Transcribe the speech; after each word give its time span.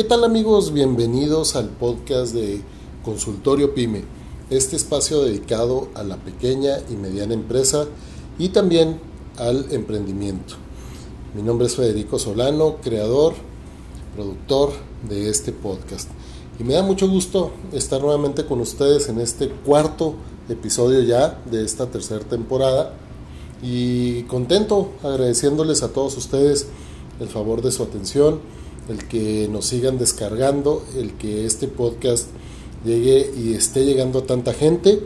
¿Qué 0.00 0.04
tal 0.04 0.24
amigos? 0.24 0.72
Bienvenidos 0.72 1.56
al 1.56 1.68
podcast 1.68 2.32
de 2.32 2.62
Consultorio 3.04 3.74
Pyme, 3.74 4.02
este 4.48 4.76
espacio 4.76 5.22
dedicado 5.22 5.88
a 5.94 6.02
la 6.02 6.16
pequeña 6.16 6.78
y 6.88 6.94
mediana 6.94 7.34
empresa 7.34 7.84
y 8.38 8.48
también 8.48 8.98
al 9.36 9.70
emprendimiento. 9.70 10.54
Mi 11.34 11.42
nombre 11.42 11.66
es 11.66 11.76
Federico 11.76 12.18
Solano, 12.18 12.76
creador, 12.82 13.34
productor 14.14 14.72
de 15.06 15.28
este 15.28 15.52
podcast. 15.52 16.08
Y 16.58 16.64
me 16.64 16.72
da 16.72 16.82
mucho 16.82 17.06
gusto 17.06 17.50
estar 17.74 18.00
nuevamente 18.00 18.46
con 18.46 18.62
ustedes 18.62 19.06
en 19.10 19.20
este 19.20 19.50
cuarto 19.50 20.14
episodio 20.48 21.02
ya 21.02 21.38
de 21.50 21.62
esta 21.62 21.90
tercera 21.90 22.24
temporada. 22.24 22.94
Y 23.62 24.22
contento 24.22 24.92
agradeciéndoles 25.02 25.82
a 25.82 25.92
todos 25.92 26.16
ustedes 26.16 26.68
el 27.20 27.28
favor 27.28 27.60
de 27.60 27.70
su 27.70 27.82
atención 27.82 28.40
el 28.88 29.06
que 29.06 29.48
nos 29.50 29.66
sigan 29.66 29.98
descargando, 29.98 30.84
el 30.96 31.14
que 31.14 31.46
este 31.46 31.68
podcast 31.68 32.28
llegue 32.84 33.32
y 33.36 33.54
esté 33.54 33.84
llegando 33.84 34.20
a 34.20 34.26
tanta 34.26 34.52
gente 34.52 35.00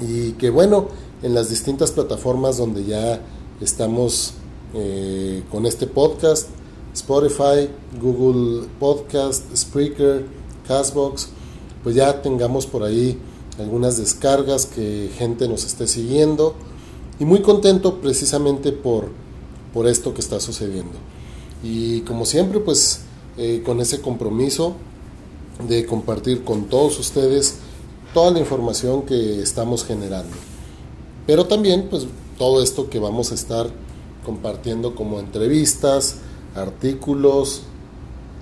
y 0.00 0.32
que 0.32 0.50
bueno, 0.50 0.88
en 1.22 1.34
las 1.34 1.48
distintas 1.48 1.92
plataformas 1.92 2.58
donde 2.58 2.84
ya 2.84 3.20
estamos 3.60 4.34
eh, 4.74 5.42
con 5.50 5.66
este 5.66 5.86
podcast, 5.86 6.48
Spotify, 6.94 7.68
Google 8.00 8.66
Podcast, 8.78 9.44
Spreaker, 9.56 10.26
Castbox, 10.66 11.28
pues 11.82 11.94
ya 11.96 12.20
tengamos 12.22 12.66
por 12.66 12.82
ahí 12.82 13.18
algunas 13.58 13.96
descargas, 13.96 14.66
que 14.66 15.10
gente 15.16 15.48
nos 15.48 15.64
esté 15.64 15.86
siguiendo 15.86 16.54
y 17.18 17.24
muy 17.24 17.40
contento 17.40 18.00
precisamente 18.00 18.72
por, 18.72 19.08
por 19.72 19.86
esto 19.86 20.12
que 20.12 20.20
está 20.20 20.40
sucediendo. 20.40 20.98
Y 21.68 22.02
como 22.02 22.24
siempre, 22.24 22.60
pues 22.60 23.00
eh, 23.36 23.62
con 23.66 23.80
ese 23.80 24.00
compromiso 24.00 24.74
de 25.66 25.84
compartir 25.84 26.44
con 26.44 26.66
todos 26.66 26.98
ustedes 27.00 27.56
toda 28.14 28.30
la 28.30 28.38
información 28.38 29.02
que 29.02 29.42
estamos 29.42 29.84
generando. 29.84 30.36
Pero 31.26 31.46
también, 31.46 31.88
pues 31.90 32.06
todo 32.38 32.62
esto 32.62 32.88
que 32.88 33.00
vamos 33.00 33.32
a 33.32 33.34
estar 33.34 33.68
compartiendo 34.24 34.94
como 34.94 35.18
entrevistas, 35.18 36.16
artículos, 36.54 37.62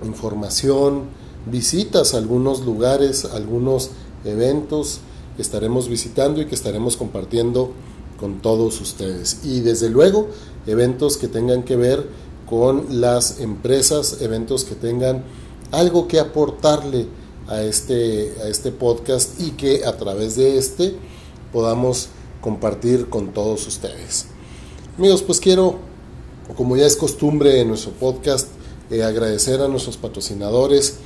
información, 0.03 1.05
visitas 1.47 2.13
a 2.13 2.17
algunos 2.17 2.61
lugares, 2.61 3.25
algunos 3.25 3.89
eventos 4.23 4.99
que 5.35 5.41
estaremos 5.41 5.89
visitando 5.89 6.41
y 6.41 6.45
que 6.45 6.55
estaremos 6.55 6.95
compartiendo 6.95 7.71
con 8.19 8.39
todos 8.39 8.79
ustedes. 8.81 9.39
Y 9.43 9.61
desde 9.61 9.89
luego, 9.89 10.27
eventos 10.67 11.17
que 11.17 11.27
tengan 11.27 11.63
que 11.63 11.75
ver 11.75 12.07
con 12.49 13.01
las 13.01 13.39
empresas, 13.39 14.21
eventos 14.21 14.65
que 14.65 14.75
tengan 14.75 15.23
algo 15.71 16.07
que 16.07 16.19
aportarle 16.19 17.07
a 17.47 17.61
este, 17.61 18.33
a 18.43 18.47
este 18.47 18.71
podcast 18.71 19.39
y 19.39 19.51
que 19.51 19.85
a 19.85 19.97
través 19.97 20.35
de 20.35 20.57
este 20.57 20.95
podamos 21.51 22.09
compartir 22.41 23.09
con 23.09 23.33
todos 23.33 23.65
ustedes. 23.67 24.27
Amigos, 24.97 25.23
pues 25.23 25.39
quiero, 25.39 25.77
como 26.55 26.77
ya 26.77 26.85
es 26.85 26.95
costumbre 26.95 27.61
en 27.61 27.69
nuestro 27.69 27.91
podcast, 27.91 28.49
eh, 28.89 29.03
agradecer 29.03 29.61
a 29.61 29.67
nuestros 29.67 29.97
patrocinadores 29.97 30.97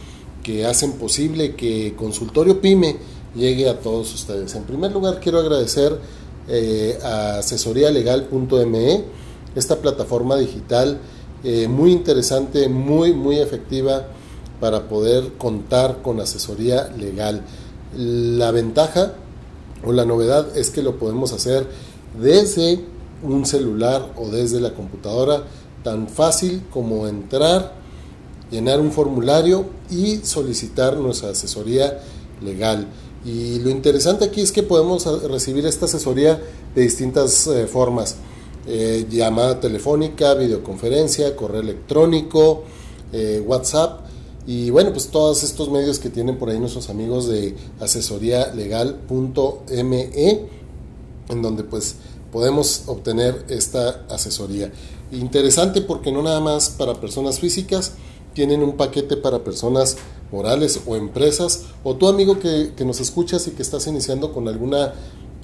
que 0.44 0.66
hacen 0.66 0.94
posible 0.94 1.56
que 1.56 1.96
Consultorio 1.96 2.62
Pyme 2.62 2.98
llegue 3.36 3.70
a 3.70 3.80
todos 3.80 4.14
ustedes. 4.14 4.56
En 4.56 4.64
primer 4.64 4.92
lugar, 4.92 5.20
quiero 5.20 5.40
agradecer 5.40 6.00
eh, 6.48 6.98
a 7.03 7.38
asesorialegal.me, 7.38 9.03
esta 9.56 9.78
plataforma 9.78 10.36
digital 10.36 11.00
eh, 11.44 11.68
muy 11.68 11.92
interesante, 11.92 12.68
muy, 12.68 13.14
muy 13.14 13.40
efectiva 13.40 14.08
para 14.59 14.88
poder 14.90 15.34
contar 15.38 16.02
con 16.02 16.20
asesoría 16.20 16.90
legal. 16.98 17.44
La 17.96 18.52
ventaja 18.52 19.14
o 19.86 19.94
la 19.94 20.06
novedad 20.06 20.58
es 20.58 20.69
que 20.69 20.81
lo 20.81 20.97
podemos 20.97 21.31
hacer 21.31 21.66
desde 22.19 22.80
un 23.24 23.46
celular 23.46 24.13
o 24.18 24.28
desde 24.28 24.59
la 24.59 24.74
computadora, 24.74 25.44
tan 25.84 26.08
fácil 26.08 26.63
como 26.72 27.08
entrar, 27.08 27.74
llenar 28.52 28.80
un 28.80 28.92
formulario 28.92 29.66
y 29.90 30.18
solicitar 30.18 30.97
nuestra 30.97 31.30
asesoría 31.30 32.00
legal. 32.42 32.88
Y 33.25 33.59
lo 33.59 33.69
interesante 33.69 34.25
aquí 34.25 34.42
es 34.42 34.52
que 34.52 34.63
podemos 34.63 35.06
recibir 35.24 35.66
esta 35.66 35.86
asesoría 35.86 36.42
de 36.75 36.81
distintas 36.81 37.47
eh, 37.47 37.68
formas. 37.68 38.16
Eh, 38.68 39.08
llamada 39.09 39.59
telefónica, 39.59 40.36
videoconferencia, 40.36 41.36
correo 41.36 41.62
electrónico, 41.62 42.64
eh, 43.14 43.44
WhatsApp 43.46 44.02
y 44.46 44.70
bueno, 44.70 44.92
pues 44.92 45.08
todos 45.08 45.44
estos 45.44 45.70
medios 45.70 46.00
que 46.00 46.09
tienen 46.09 46.38
por 46.38 46.50
ahí 46.50 46.59
nuestros 46.59 46.90
amigos 46.90 47.28
de 47.28 47.56
asesorialegal.me 47.80 50.50
en 51.30 51.42
donde 51.42 51.64
pues 51.64 51.96
podemos 52.31 52.84
obtener 52.88 53.46
esta 53.48 54.06
asesoría. 54.09 54.72
Interesante 55.12 55.81
porque 55.81 56.12
no 56.12 56.22
nada 56.22 56.42
más 56.42 56.69
para 56.69 56.96
personas 56.96 57.40
físicas, 57.40 57.94
tienen 58.34 58.62
un 58.62 58.78
paquete 58.78 59.18
para 59.18 59.44
personas 59.44 59.98
morales 60.31 60.81
o 60.86 60.96
empresas, 60.96 61.64
o 61.84 61.96
tu 61.96 62.08
amigo 62.08 62.40
que, 62.40 62.74
que 62.75 62.86
nos 62.86 63.00
escuchas 63.00 63.48
y 63.48 63.52
que 63.52 63.62
estás 63.62 63.88
iniciando 63.88 64.34
con 64.34 64.48
alguna 64.48 64.94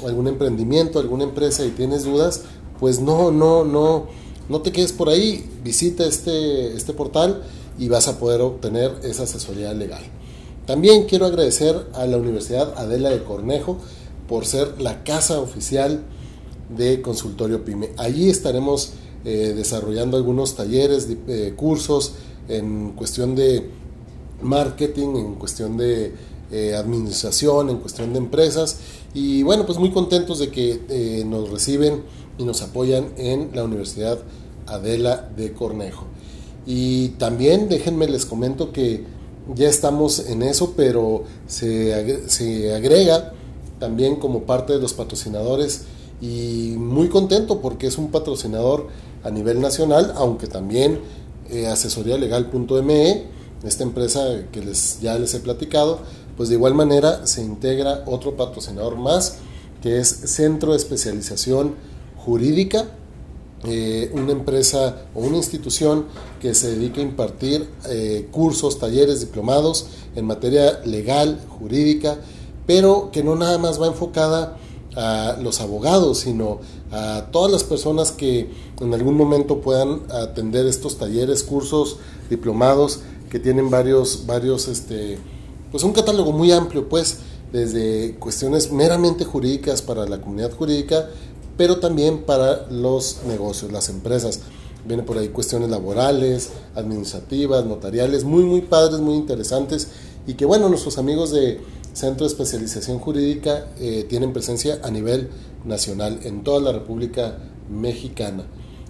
algún 0.03 0.27
emprendimiento, 0.27 0.99
alguna 0.99 1.23
empresa 1.23 1.65
y 1.65 1.69
tienes 1.69 2.03
dudas, 2.03 2.41
pues 2.79 2.99
no, 2.99 3.31
no, 3.31 3.63
no, 3.63 4.07
no 4.49 4.61
te 4.61 4.71
quedes 4.71 4.93
por 4.93 5.09
ahí, 5.09 5.49
visita 5.63 6.05
este, 6.05 6.75
este 6.75 6.93
portal 6.93 7.43
y 7.77 7.89
vas 7.89 8.07
a 8.07 8.19
poder 8.19 8.41
obtener 8.41 8.93
esa 9.03 9.23
asesoría 9.23 9.73
legal. 9.73 10.03
También 10.65 11.05
quiero 11.05 11.25
agradecer 11.25 11.87
a 11.93 12.05
la 12.05 12.17
Universidad 12.17 12.73
Adela 12.77 13.09
de 13.09 13.23
Cornejo 13.23 13.77
por 14.27 14.45
ser 14.45 14.81
la 14.81 15.03
casa 15.03 15.39
oficial 15.39 16.01
de 16.75 17.01
Consultorio 17.01 17.63
PYME. 17.63 17.91
Allí 17.97 18.29
estaremos 18.29 18.93
eh, 19.23 19.53
desarrollando 19.55 20.17
algunos 20.17 20.55
talleres, 20.55 21.07
eh, 21.27 21.53
cursos 21.55 22.13
en 22.47 22.91
cuestión 22.91 23.35
de 23.35 23.69
marketing, 24.41 25.15
en 25.15 25.35
cuestión 25.35 25.77
de 25.77 26.13
eh, 26.51 26.75
administración, 26.75 27.69
en 27.69 27.77
cuestión 27.77 28.13
de 28.13 28.19
empresas. 28.19 28.77
Y 29.13 29.43
bueno, 29.43 29.65
pues 29.65 29.77
muy 29.77 29.91
contentos 29.91 30.39
de 30.39 30.49
que 30.49 31.23
nos 31.27 31.49
reciben 31.49 32.03
y 32.37 32.43
nos 32.43 32.61
apoyan 32.61 33.09
en 33.17 33.51
la 33.53 33.63
Universidad 33.63 34.19
Adela 34.67 35.29
de 35.35 35.53
Cornejo. 35.53 36.05
Y 36.65 37.09
también 37.09 37.69
déjenme 37.69 38.07
les 38.07 38.25
comento 38.25 38.71
que 38.71 39.03
ya 39.53 39.69
estamos 39.69 40.27
en 40.27 40.41
eso, 40.41 40.73
pero 40.75 41.23
se, 41.47 42.27
se 42.27 42.73
agrega 42.73 43.33
también 43.79 44.15
como 44.15 44.43
parte 44.43 44.73
de 44.73 44.79
los 44.79 44.93
patrocinadores 44.93 45.83
y 46.21 46.75
muy 46.77 47.09
contento 47.09 47.61
porque 47.61 47.87
es 47.87 47.97
un 47.97 48.09
patrocinador 48.09 48.87
a 49.23 49.29
nivel 49.29 49.61
nacional, 49.61 50.13
aunque 50.15 50.47
también 50.47 50.99
eh, 51.49 51.67
asesorialegal.me, 51.67 53.23
esta 53.63 53.83
empresa 53.83 54.45
que 54.51 54.61
les, 54.63 54.99
ya 55.01 55.17
les 55.17 55.33
he 55.33 55.39
platicado, 55.39 55.99
pues 56.37 56.49
de 56.49 56.55
igual 56.55 56.73
manera 56.73 57.25
se 57.27 57.41
integra 57.41 58.03
otro 58.05 58.35
patrocinador 58.35 58.97
más, 58.97 59.37
que 59.81 59.99
es 59.99 60.07
Centro 60.07 60.71
de 60.71 60.77
Especialización 60.77 61.75
jurídica, 62.25 62.85
eh, 63.63 64.11
una 64.13 64.31
empresa 64.31 65.05
o 65.15 65.21
una 65.21 65.37
institución 65.37 66.05
que 66.39 66.53
se 66.53 66.75
dedica 66.75 66.99
a 66.99 67.03
impartir 67.03 67.67
eh, 67.89 68.27
cursos, 68.31 68.79
talleres, 68.79 69.21
diplomados 69.21 69.87
en 70.15 70.25
materia 70.25 70.81
legal, 70.85 71.39
jurídica, 71.59 72.17
pero 72.67 73.09
que 73.11 73.23
no 73.23 73.35
nada 73.35 73.57
más 73.57 73.81
va 73.81 73.87
enfocada 73.87 74.57
a 74.95 75.37
los 75.41 75.61
abogados, 75.61 76.19
sino 76.19 76.59
a 76.91 77.27
todas 77.31 77.51
las 77.51 77.63
personas 77.63 78.11
que 78.11 78.49
en 78.79 78.93
algún 78.93 79.15
momento 79.15 79.61
puedan 79.61 80.01
atender 80.11 80.65
estos 80.65 80.97
talleres, 80.97 81.43
cursos, 81.43 81.97
diplomados, 82.29 83.01
que 83.29 83.39
tienen 83.39 83.69
varios, 83.69 84.25
varios, 84.25 84.67
este, 84.67 85.17
pues 85.71 85.83
un 85.83 85.91
catálogo 85.91 86.31
muy 86.31 86.51
amplio, 86.51 86.87
pues, 86.87 87.17
desde 87.51 88.15
cuestiones 88.15 88.71
meramente 88.71 89.23
jurídicas 89.25 89.81
para 89.81 90.05
la 90.05 90.21
comunidad 90.21 90.51
jurídica, 90.51 91.09
pero 91.57 91.79
también 91.79 92.23
para 92.23 92.67
los 92.69 93.21
negocios, 93.27 93.71
las 93.71 93.89
empresas. 93.89 94.41
Viene 94.85 95.03
por 95.03 95.17
ahí 95.17 95.29
cuestiones 95.29 95.69
laborales, 95.69 96.49
administrativas, 96.75 97.65
notariales, 97.65 98.23
muy, 98.23 98.43
muy 98.43 98.61
padres, 98.61 98.99
muy 98.99 99.15
interesantes 99.15 99.87
y 100.27 100.35
que 100.35 100.45
bueno, 100.45 100.69
nuestros 100.69 100.97
amigos 100.97 101.31
de 101.31 101.59
Centro 101.93 102.25
de 102.25 102.31
Especialización 102.31 102.99
Jurídica 102.99 103.67
eh, 103.79 104.05
tienen 104.07 104.33
presencia 104.33 104.79
a 104.83 104.91
nivel 104.91 105.29
nacional 105.63 106.19
en 106.23 106.43
toda 106.43 106.59
la 106.59 106.71
República 106.71 107.37
Mexicana. 107.69 108.45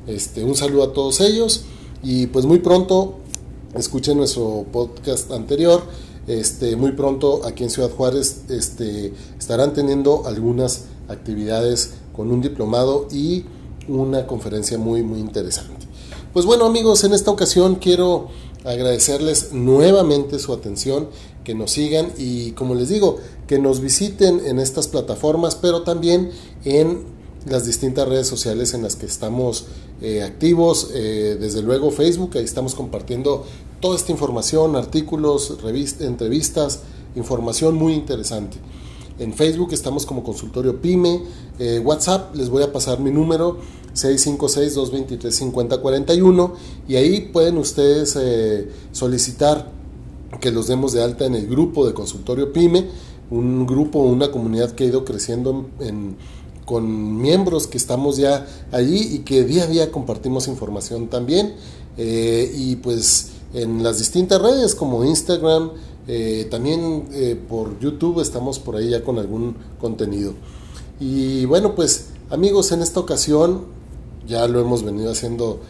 Este, 0.07 0.43
un 0.43 0.55
saludo 0.55 0.83
a 0.83 0.93
todos 0.93 1.21
ellos 1.21 1.65
y 2.03 2.27
pues 2.27 2.45
muy 2.45 2.59
pronto 2.59 3.19
escuchen 3.75 4.17
nuestro 4.17 4.65
podcast 4.71 5.31
anterior. 5.31 5.83
Este, 6.27 6.75
muy 6.75 6.93
pronto 6.93 7.45
aquí 7.45 7.63
en 7.63 7.69
Ciudad 7.69 7.91
Juárez 7.91 8.45
este, 8.49 9.13
estarán 9.37 9.73
teniendo 9.73 10.25
algunas 10.25 10.85
actividades 11.07 11.93
con 12.15 12.31
un 12.31 12.41
diplomado 12.41 13.07
y 13.11 13.45
una 13.87 14.25
conferencia 14.25 14.77
muy 14.77 15.03
muy 15.03 15.19
interesante. 15.19 15.87
Pues 16.33 16.45
bueno 16.45 16.65
amigos, 16.65 17.03
en 17.03 17.13
esta 17.13 17.31
ocasión 17.31 17.75
quiero 17.75 18.29
agradecerles 18.65 19.53
nuevamente 19.53 20.39
su 20.39 20.51
atención, 20.51 21.07
que 21.43 21.53
nos 21.53 21.71
sigan 21.71 22.11
y 22.17 22.51
como 22.51 22.75
les 22.75 22.89
digo, 22.89 23.17
que 23.47 23.59
nos 23.59 23.79
visiten 23.79 24.41
en 24.45 24.59
estas 24.59 24.87
plataformas, 24.87 25.55
pero 25.55 25.83
también 25.83 26.31
en 26.65 27.03
las 27.45 27.65
distintas 27.65 28.07
redes 28.07 28.27
sociales 28.27 28.73
en 28.73 28.81
las 28.81 28.95
que 28.95 29.05
estamos 29.05 29.65
eh, 30.01 30.23
activos, 30.23 30.89
eh, 30.93 31.37
desde 31.39 31.61
luego 31.61 31.91
Facebook, 31.91 32.31
ahí 32.35 32.43
estamos 32.43 32.73
compartiendo 32.73 33.45
toda 33.79 33.95
esta 33.95 34.11
información, 34.11 34.75
artículos, 34.75 35.61
revistas, 35.61 36.07
entrevistas, 36.07 36.79
información 37.15 37.75
muy 37.75 37.93
interesante. 37.93 38.57
En 39.19 39.33
Facebook 39.33 39.73
estamos 39.73 40.05
como 40.05 40.23
consultorio 40.23 40.81
PYME, 40.81 41.23
eh, 41.59 41.81
WhatsApp, 41.83 42.35
les 42.35 42.49
voy 42.49 42.63
a 42.63 42.71
pasar 42.73 42.99
mi 42.99 43.11
número 43.11 43.57
656-223-5041 43.93 46.53
y 46.87 46.95
ahí 46.97 47.21
pueden 47.31 47.57
ustedes 47.57 48.17
solicitar 48.91 49.71
que 50.41 50.51
los 50.51 50.67
demos 50.67 50.91
de 50.91 51.01
alta 51.01 51.23
en 51.25 51.35
el 51.35 51.47
grupo 51.47 51.87
de 51.87 51.93
consultorio 51.93 52.51
PYME, 52.51 52.89
un 53.31 53.65
grupo, 53.65 53.99
una 53.99 54.31
comunidad 54.31 54.71
que 54.71 54.83
ha 54.83 54.87
ido 54.87 55.05
creciendo 55.05 55.67
en 55.79 56.17
con 56.65 57.21
miembros 57.21 57.67
que 57.67 57.77
estamos 57.77 58.17
ya 58.17 58.45
allí 58.71 59.15
y 59.15 59.19
que 59.19 59.43
día 59.43 59.63
a 59.63 59.67
día 59.67 59.91
compartimos 59.91 60.47
información 60.47 61.07
también. 61.07 61.53
Eh, 61.97 62.51
y 62.53 62.75
pues 62.77 63.29
en 63.53 63.83
las 63.83 63.99
distintas 63.99 64.41
redes 64.41 64.75
como 64.75 65.05
Instagram, 65.05 65.71
eh, 66.07 66.47
también 66.49 67.07
eh, 67.11 67.39
por 67.47 67.79
YouTube 67.79 68.21
estamos 68.21 68.59
por 68.59 68.75
ahí 68.75 68.89
ya 68.89 69.03
con 69.03 69.19
algún 69.19 69.55
contenido. 69.79 70.33
Y 70.99 71.45
bueno, 71.45 71.75
pues 71.75 72.07
amigos, 72.29 72.71
en 72.71 72.81
esta 72.81 72.99
ocasión 72.99 73.65
ya 74.27 74.47
lo 74.47 74.59
hemos 74.59 74.83
venido 74.83 75.11
haciendo 75.11 75.61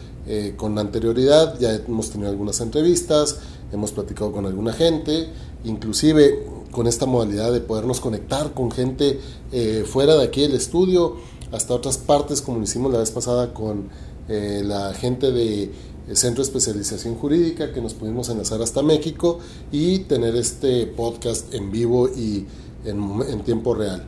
con 0.56 0.76
anterioridad, 0.76 1.56
ya 1.60 1.72
hemos 1.76 2.10
tenido 2.10 2.28
algunas 2.28 2.60
entrevistas, 2.60 3.38
hemos 3.72 3.92
platicado 3.92 4.32
con 4.32 4.44
alguna 4.44 4.72
gente, 4.72 5.28
inclusive 5.64 6.44
con 6.70 6.86
esta 6.86 7.06
modalidad 7.06 7.52
de 7.52 7.60
podernos 7.60 8.00
conectar 8.00 8.52
con 8.52 8.70
gente 8.70 9.18
eh, 9.52 9.84
fuera 9.86 10.14
de 10.16 10.24
aquí 10.24 10.42
del 10.42 10.54
estudio, 10.54 11.16
hasta 11.52 11.74
otras 11.74 11.98
partes, 11.98 12.42
como 12.42 12.58
lo 12.58 12.64
hicimos 12.64 12.92
la 12.92 12.98
vez 12.98 13.10
pasada 13.10 13.54
con 13.54 13.88
eh, 14.28 14.62
la 14.64 14.92
gente 14.92 15.32
de 15.32 15.70
eh, 16.08 16.16
Centro 16.16 16.42
de 16.42 16.48
Especialización 16.48 17.14
Jurídica, 17.16 17.72
que 17.72 17.80
nos 17.80 17.94
pudimos 17.94 18.28
enlazar 18.28 18.62
hasta 18.62 18.82
México 18.82 19.38
y 19.72 20.00
tener 20.00 20.36
este 20.36 20.86
podcast 20.86 21.52
en 21.54 21.70
vivo 21.70 22.08
y 22.08 22.46
en, 22.84 23.42
tiempo 23.44 23.74
real. 23.74 24.04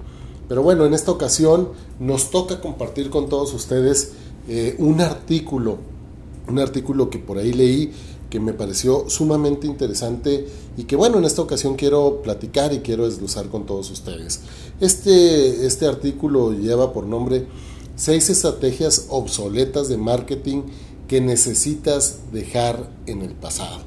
Pero 0.48 0.62
bueno, 0.62 0.86
en 0.86 0.94
esta 0.94 1.10
ocasión 1.10 1.70
nos 1.98 2.30
toca 2.30 2.60
compartir 2.60 3.10
con 3.10 3.28
todos 3.28 3.52
ustedes 3.52 4.12
un 4.78 5.02
artículo, 5.02 5.76
un 6.48 6.58
artículo 6.58 7.10
que 7.10 7.18
por 7.18 7.36
ahí 7.36 7.52
leí 7.52 7.92
que 8.30 8.40
me 8.40 8.52
pareció 8.52 9.08
sumamente 9.08 9.66
interesante 9.66 10.46
y 10.76 10.84
que 10.84 10.96
bueno, 10.96 11.18
en 11.18 11.24
esta 11.24 11.42
ocasión 11.42 11.76
quiero 11.76 12.20
platicar 12.22 12.72
y 12.72 12.80
quiero 12.80 13.08
desglosar 13.08 13.48
con 13.48 13.64
todos 13.66 13.90
ustedes. 13.90 14.40
Este, 14.80 15.66
este 15.66 15.86
artículo 15.86 16.52
lleva 16.52 16.92
por 16.92 17.06
nombre 17.06 17.46
seis 17.96 18.28
estrategias 18.30 19.06
obsoletas 19.08 19.88
de 19.88 19.96
marketing 19.96 20.62
que 21.08 21.20
necesitas 21.20 22.20
dejar 22.32 22.90
en 23.06 23.22
el 23.22 23.32
pasado. 23.32 23.78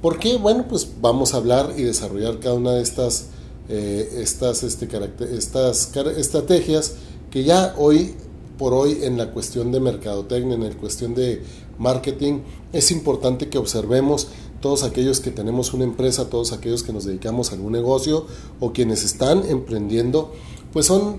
¿Por 0.00 0.18
qué? 0.18 0.36
Bueno, 0.36 0.66
pues 0.68 0.88
vamos 1.00 1.34
a 1.34 1.38
hablar 1.38 1.74
y 1.76 1.82
desarrollar 1.82 2.38
cada 2.38 2.54
una 2.54 2.72
de 2.72 2.82
estas, 2.82 3.26
eh, 3.68 4.08
estas, 4.22 4.62
este, 4.62 4.88
estas 5.36 5.96
estrategias 6.16 6.94
que 7.30 7.42
ya 7.42 7.74
hoy 7.76 8.14
por 8.56 8.74
hoy 8.74 8.98
en 9.02 9.16
la 9.16 9.32
cuestión 9.32 9.70
de 9.72 9.80
mercadotecnia, 9.80 10.54
en 10.54 10.64
la 10.64 10.70
cuestión 10.70 11.14
de 11.14 11.42
marketing, 11.78 12.40
es 12.72 12.90
importante 12.90 13.48
que 13.48 13.58
observemos 13.58 14.28
todos 14.60 14.82
aquellos 14.82 15.20
que 15.20 15.30
tenemos 15.30 15.72
una 15.72 15.84
empresa, 15.84 16.28
todos 16.28 16.52
aquellos 16.52 16.82
que 16.82 16.92
nos 16.92 17.04
dedicamos 17.04 17.50
a 17.50 17.54
algún 17.54 17.72
negocio 17.72 18.26
o 18.58 18.72
quienes 18.72 19.04
están 19.04 19.44
emprendiendo, 19.48 20.32
pues 20.72 20.86
son, 20.86 21.18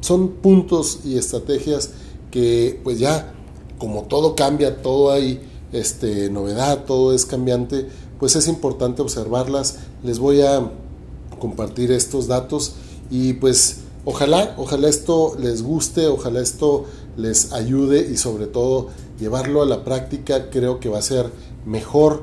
son 0.00 0.28
puntos 0.28 1.00
y 1.04 1.18
estrategias 1.18 1.90
que 2.30 2.80
pues 2.84 3.00
ya 3.00 3.34
como 3.80 4.04
todo 4.04 4.36
cambia, 4.36 4.80
todo 4.80 5.10
hay 5.10 5.40
este, 5.72 6.30
novedad, 6.30 6.84
todo 6.84 7.12
es 7.12 7.26
cambiante, 7.26 7.88
pues 8.20 8.36
es 8.36 8.46
importante 8.46 9.02
observarlas. 9.02 9.78
Les 10.04 10.20
voy 10.20 10.42
a 10.42 10.70
compartir 11.40 11.90
estos 11.90 12.28
datos 12.28 12.74
y 13.10 13.32
pues 13.32 13.80
Ojalá, 14.04 14.54
ojalá 14.56 14.88
esto 14.88 15.36
les 15.38 15.62
guste, 15.62 16.06
ojalá 16.06 16.40
esto 16.40 16.86
les 17.18 17.52
ayude 17.52 18.08
y 18.10 18.16
sobre 18.16 18.46
todo 18.46 18.88
llevarlo 19.18 19.60
a 19.60 19.66
la 19.66 19.84
práctica 19.84 20.48
creo 20.48 20.80
que 20.80 20.88
va 20.88 20.98
a 20.98 21.02
ser 21.02 21.30
mejor 21.66 22.22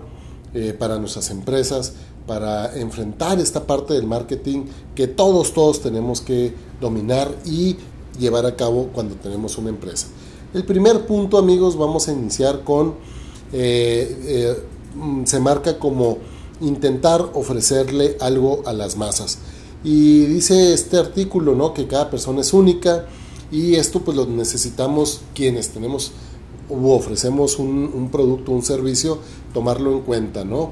eh, 0.55 0.75
para 0.77 0.97
nuestras 0.97 1.29
empresas, 1.29 1.93
para 2.25 2.75
enfrentar 2.79 3.39
esta 3.39 3.67
parte 3.67 3.93
del 3.93 4.07
marketing 4.07 4.65
que 4.95 5.07
todos, 5.07 5.53
todos 5.53 5.81
tenemos 5.81 6.21
que 6.21 6.55
dominar 6.81 7.29
y 7.45 7.77
llevar 8.19 8.47
a 8.47 8.55
cabo 8.55 8.89
cuando 8.91 9.13
tenemos 9.13 9.59
una 9.59 9.69
empresa. 9.69 10.07
El 10.53 10.63
primer 10.63 11.05
punto, 11.05 11.37
amigos, 11.37 11.77
vamos 11.77 12.07
a 12.07 12.13
iniciar 12.13 12.63
con, 12.63 12.95
eh, 13.51 14.17
eh, 14.25 14.55
mm, 14.95 15.25
se 15.25 15.39
marca 15.41 15.77
como 15.77 16.19
intentar 16.61 17.21
ofrecerle 17.33 18.15
algo 18.21 18.61
a 18.65 18.71
las 18.71 18.95
masas. 18.95 19.39
Y 19.83 20.25
dice 20.25 20.73
este 20.73 20.97
artículo, 20.97 21.53
¿no? 21.53 21.73
Que 21.73 21.85
cada 21.85 22.09
persona 22.09 22.41
es 22.41 22.53
única 22.53 23.05
y 23.51 23.75
esto 23.75 23.99
pues 24.01 24.15
lo 24.15 24.25
necesitamos 24.25 25.21
quienes 25.33 25.69
tenemos 25.69 26.11
u 26.69 26.91
ofrecemos 26.91 27.59
un, 27.59 28.09
producto, 28.11 28.51
un 28.51 28.63
servicio, 28.63 29.19
tomarlo 29.53 29.91
en 29.91 30.01
cuenta, 30.01 30.43
¿no? 30.45 30.71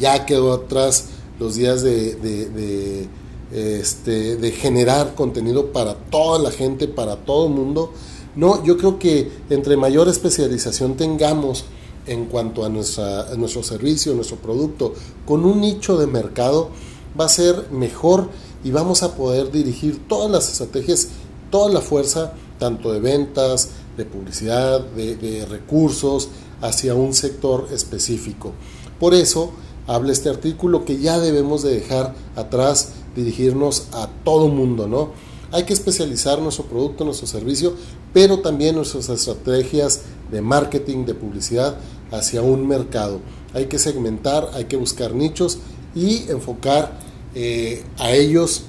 Ya 0.00 0.26
quedó 0.26 0.52
atrás 0.52 1.06
los 1.38 1.56
días 1.56 1.82
de, 1.82 2.16
de, 2.16 3.08
este, 3.52 4.36
de 4.36 4.50
generar 4.52 5.14
contenido 5.14 5.72
para 5.72 5.94
toda 5.94 6.38
la 6.38 6.50
gente, 6.50 6.88
para 6.88 7.16
todo 7.16 7.46
el 7.46 7.52
mundo. 7.52 7.92
No, 8.36 8.62
yo 8.62 8.76
creo 8.76 8.98
que 8.98 9.30
entre 9.48 9.76
mayor 9.76 10.08
especialización 10.08 10.96
tengamos 10.96 11.64
en 12.06 12.26
cuanto 12.26 12.64
a, 12.64 12.68
nuestro 12.68 13.62
servicio, 13.62 14.14
nuestro 14.14 14.36
producto, 14.36 14.94
con 15.24 15.44
un 15.44 15.60
nicho 15.60 15.96
de 15.96 16.06
mercado, 16.06 16.70
va 17.18 17.24
a 17.24 17.30
ser 17.30 17.70
mejor 17.70 18.28
y 18.62 18.70
vamos 18.70 19.02
a 19.02 19.14
poder 19.16 19.50
dirigir 19.50 20.06
todas 20.06 20.30
las 20.30 20.50
estrategias, 20.50 21.08
toda 21.50 21.72
la 21.72 21.80
fuerza, 21.80 22.34
tanto 22.58 22.92
de 22.92 23.00
ventas, 23.00 23.70
de 23.96 24.04
publicidad, 24.04 24.80
de, 24.80 25.46
recursos, 25.48 26.28
hacia 26.60 26.94
un 26.94 27.14
sector 27.14 27.68
específico. 27.72 28.52
Por 29.00 29.14
eso 29.14 29.50
habla 29.86 30.12
este 30.12 30.28
artículo 30.28 30.84
que 30.84 30.98
ya 30.98 31.18
debemos 31.18 31.62
de 31.62 31.74
dejar 31.74 32.14
atrás, 32.34 32.92
dirigirnos 33.14 33.88
a 33.92 34.08
todo 34.24 34.48
mundo, 34.48 34.86
¿no? 34.86 35.10
Hay 35.52 35.64
que 35.64 35.72
especializar 35.72 36.40
nuestro 36.40 36.64
producto, 36.64 37.04
nuestro 37.04 37.26
servicio, 37.26 37.74
pero 38.16 38.38
también 38.38 38.76
nuestras 38.76 39.10
estrategias 39.10 40.00
de 40.32 40.40
marketing, 40.40 41.04
de 41.04 41.12
publicidad 41.12 41.76
hacia 42.10 42.40
un 42.40 42.66
mercado. 42.66 43.20
Hay 43.52 43.66
que 43.66 43.78
segmentar, 43.78 44.52
hay 44.54 44.64
que 44.64 44.78
buscar 44.78 45.14
nichos 45.14 45.58
y 45.94 46.24
enfocar 46.30 46.98
eh, 47.34 47.84
a 47.98 48.12
ellos 48.12 48.62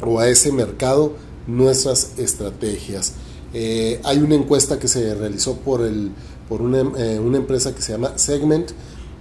o 0.00 0.18
a 0.20 0.28
ese 0.30 0.52
mercado 0.52 1.12
nuestras 1.46 2.18
estrategias. 2.18 3.12
Eh, 3.52 4.00
hay 4.04 4.20
una 4.20 4.36
encuesta 4.36 4.78
que 4.78 4.88
se 4.88 5.14
realizó 5.14 5.56
por, 5.56 5.82
el, 5.82 6.10
por 6.48 6.62
una, 6.62 6.78
eh, 6.96 7.18
una, 7.18 7.36
empresa 7.36 7.74
que 7.74 7.82
se 7.82 7.92
llama 7.92 8.16
Segment 8.16 8.70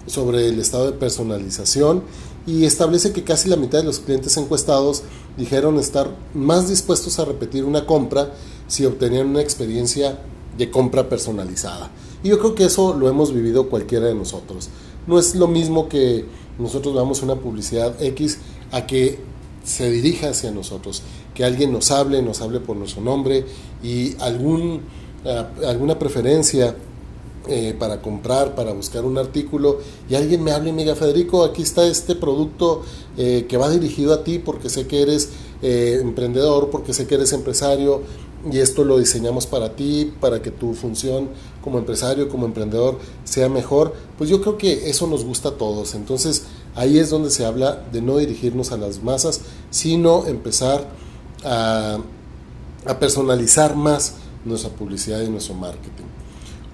sobre 0.06 0.48
el 0.48 0.62
estado 0.62 0.86
de 0.86 0.98
personalización 0.98 2.04
y 2.46 2.64
establece 2.64 3.12
que 3.12 3.26
casi 3.26 3.50
la 3.50 3.58
mitad 3.58 3.80
de 3.80 3.84
los 3.84 4.00
clientes 4.00 4.38
encuestados 4.38 5.04
dijeron 5.38 5.78
estar 5.78 6.16
más 6.34 6.70
dispuestos 6.70 7.20
a 7.20 7.26
repetir 7.26 7.66
una 7.66 7.86
compra 7.86 8.32
si 8.68 8.86
obtenían 8.86 9.28
una 9.28 9.42
experiencia 9.42 10.20
de 10.58 10.72
compra 10.72 11.10
personalizada. 11.10 11.92
Y 12.24 12.30
yo 12.30 12.40
creo 12.40 12.56
que 12.56 12.66
eso 12.66 12.94
lo 12.94 13.10
hemos 13.10 13.34
vivido 13.34 13.70
cualquiera 13.70 14.08
de 14.08 14.16
nosotros. 14.16 14.70
No 15.06 15.20
es 15.20 15.36
lo 15.36 15.48
mismo 15.48 15.88
que 15.88 16.26
nosotros 16.60 16.94
veamos 16.94 17.22
una 17.22 17.36
publicidad 17.36 18.02
X 18.02 18.40
a 18.72 18.86
que 18.86 19.20
se 19.64 19.92
dirija 19.92 20.30
hacia 20.30 20.52
nosotros, 20.52 21.04
que 21.34 21.44
alguien 21.44 21.72
nos 21.72 21.92
hable, 21.92 22.22
nos 22.22 22.42
hable 22.42 22.60
por 22.60 22.78
nuestro 22.78 23.02
nombre 23.02 23.46
y 23.84 24.16
algún, 24.20 24.82
eh, 25.26 25.46
alguna 25.66 26.00
preferencia 26.00 26.76
eh, 27.50 27.76
para 27.78 28.02
comprar, 28.02 28.56
para 28.56 28.74
buscar 28.74 29.06
un 29.06 29.18
artículo 29.18 29.80
y 30.10 30.16
alguien 30.16 30.44
me 30.44 30.52
hable 30.52 30.70
y 30.70 30.74
me 30.74 30.84
diga, 30.84 30.96
Federico, 30.96 31.44
aquí 31.44 31.62
está 31.62 31.86
este 31.88 32.16
producto 32.16 32.82
eh, 33.18 33.46
que 33.48 33.56
va 33.56 33.70
dirigido 33.70 34.14
a 34.14 34.24
ti 34.24 34.40
porque 34.40 34.70
sé 34.70 34.88
que 34.88 35.02
eres 35.02 35.30
emprendedor, 35.62 36.70
porque 36.70 36.94
sé 36.94 37.08
que 37.08 37.16
eres 37.16 37.34
empresario 37.34 38.02
y 38.52 38.60
esto 38.60 38.84
lo 38.84 39.00
diseñamos 39.00 39.48
para 39.48 39.76
ti, 39.76 40.14
para 40.20 40.42
que 40.42 40.52
tu 40.52 40.74
función 40.74 41.30
como 41.64 41.80
empresario, 41.80 42.30
como 42.30 42.46
emprendedor 42.46 43.00
sea 43.24 43.50
mejor, 43.50 43.94
pues 44.18 44.30
yo 44.30 44.42
creo 44.42 44.58
que 44.58 44.90
eso 44.90 45.08
nos 45.08 45.26
gusta 45.26 45.50
a 45.50 45.52
todos. 45.54 45.96
Entonces, 45.96 46.44
Ahí 46.78 47.00
es 47.00 47.10
donde 47.10 47.32
se 47.32 47.44
habla 47.44 47.84
de 47.92 48.04
no 48.04 48.18
dirigirnos 48.18 48.72
a 48.72 48.78
las 48.78 49.02
masas, 49.02 49.42
sino 49.72 50.28
empezar 50.28 50.88
a, 51.44 51.98
personalizar 53.00 53.76
más 53.76 54.14
nuestra 54.46 54.70
publicidad 54.70 55.22
y 55.22 55.30
nuestro 55.30 55.56
marketing. 55.56 56.06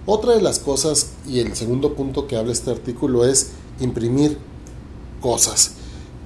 Otra 0.05 0.33
de 0.33 0.41
las 0.41 0.59
cosas, 0.59 1.13
y 1.25 1.39
el 1.39 1.55
segundo 1.55 1.93
punto 1.93 2.27
que 2.27 2.35
habla 2.35 2.51
este 2.51 2.69
artículo, 2.69 3.23
es 3.23 3.51
imprimir 3.79 4.37
cosas. 5.21 5.75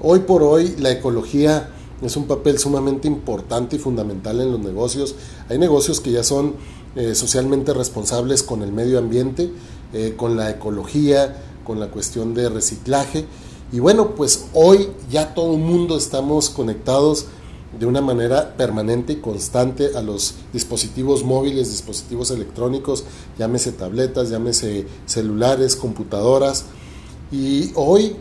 Hoy 0.02 0.22
por 0.22 0.42
hoy 0.42 0.76
la 0.80 0.90
ecología 0.90 1.70
es 2.02 2.16
un 2.16 2.26
papel 2.26 2.60
sumamente 2.60 3.08
importante 3.08 3.76
y 3.76 3.80
fundamental 3.80 4.40
en 4.42 4.52
los 4.52 4.60
negocios. 4.60 5.16
Hay 5.50 5.58
negocios 5.58 6.00
que 6.00 6.12
ya 6.12 6.24
son 6.24 6.56
eh, 6.96 7.16
socialmente 7.16 7.74
responsables 7.74 8.44
con 8.44 8.62
el 8.62 8.72
medio 8.72 9.00
ambiente, 9.00 9.52
eh, 9.94 10.14
con 10.16 10.38
la 10.38 10.50
ecología, 10.50 11.36
con 11.64 11.80
la 11.80 11.90
cuestión 11.90 12.34
de 12.34 12.50
reciclaje. 12.50 13.26
Y 13.72 13.80
bueno, 13.80 14.16
pues 14.16 14.48
hoy 14.54 14.90
ya 15.10 15.34
todo 15.34 15.54
el 15.54 15.60
mundo 15.60 15.98
estamos 15.98 16.50
conectados 16.50 17.26
de 17.78 17.86
una 17.86 18.02
manera 18.02 18.56
permanente 18.56 19.14
y 19.14 19.16
constante 19.18 19.90
a 19.96 20.02
los 20.02 20.36
dispositivos 20.54 21.24
móviles, 21.24 21.70
dispositivos 21.70 22.32
electrónicos, 22.32 23.04
llámese 23.38 23.72
tabletas, 23.72 24.30
llámese 24.30 24.88
celulares, 25.06 25.76
computadoras. 25.76 26.66
Y 27.32 27.72
hoy 27.76 28.16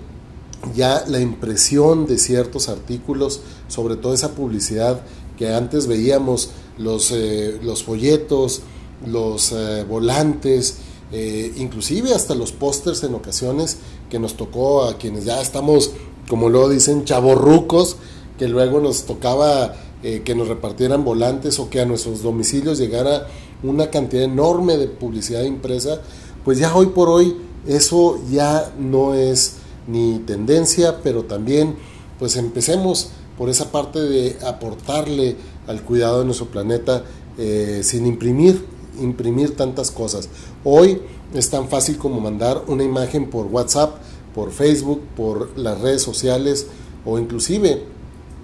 ya 0.74 1.04
la 1.06 1.20
impresión 1.20 2.06
de 2.06 2.18
ciertos 2.18 2.68
artículos, 2.68 3.40
sobre 3.68 3.96
todo 3.96 4.14
esa 4.14 4.32
publicidad 4.32 5.00
que 5.36 5.54
antes 5.54 5.86
veíamos, 5.86 6.50
los, 6.78 7.10
eh, 7.12 7.58
los 7.62 7.84
folletos, 7.84 8.62
los 9.06 9.52
eh, 9.52 9.84
volantes, 9.88 10.78
eh, 11.12 11.52
inclusive 11.56 12.14
hasta 12.14 12.34
los 12.34 12.52
pósters 12.52 13.02
en 13.04 13.14
ocasiones 13.14 13.78
que 14.10 14.18
nos 14.18 14.36
tocó 14.36 14.84
a 14.84 14.98
quienes 14.98 15.24
ya 15.24 15.40
estamos, 15.40 15.92
como 16.28 16.48
lo 16.48 16.68
dicen, 16.68 17.04
chavorrucos, 17.04 17.96
que 18.38 18.48
luego 18.48 18.80
nos 18.80 19.04
tocaba 19.04 19.76
que 20.24 20.36
nos 20.36 20.46
repartieran 20.46 21.04
volantes 21.04 21.58
o 21.58 21.68
que 21.68 21.80
a 21.80 21.84
nuestros 21.84 22.22
domicilios 22.22 22.78
llegara 22.78 23.26
una 23.64 23.90
cantidad 23.90 24.22
enorme 24.22 24.76
de 24.76 24.86
publicidad 24.86 25.42
impresa, 25.42 26.00
pues 26.44 26.58
ya 26.58 26.72
hoy 26.76 26.86
por 26.86 27.08
hoy 27.08 27.36
eso 27.66 28.20
ya 28.30 28.72
no 28.78 29.14
es 29.14 29.56
ni 29.86 30.18
tendencia, 30.20 31.00
pero 31.02 31.24
también 31.24 31.76
pues 32.18 32.36
empecemos 32.36 33.10
por 33.36 33.48
esa 33.48 33.70
parte 33.70 34.00
de 34.00 34.36
aportarle 34.46 35.36
al 35.66 35.82
cuidado 35.82 36.20
de 36.20 36.24
nuestro 36.24 36.46
planeta 36.46 37.04
eh, 37.38 37.80
sin 37.82 38.06
imprimir, 38.06 38.64
imprimir 39.00 39.56
tantas 39.56 39.90
cosas. 39.90 40.28
Hoy 40.64 41.02
es 41.34 41.50
tan 41.50 41.68
fácil 41.68 41.98
como 41.98 42.20
mandar 42.20 42.62
una 42.68 42.84
imagen 42.84 43.28
por 43.28 43.46
WhatsApp, 43.46 43.96
por 44.34 44.52
Facebook, 44.52 45.02
por 45.16 45.58
las 45.58 45.80
redes 45.80 46.02
sociales 46.02 46.66
o 47.04 47.18
inclusive 47.18 47.84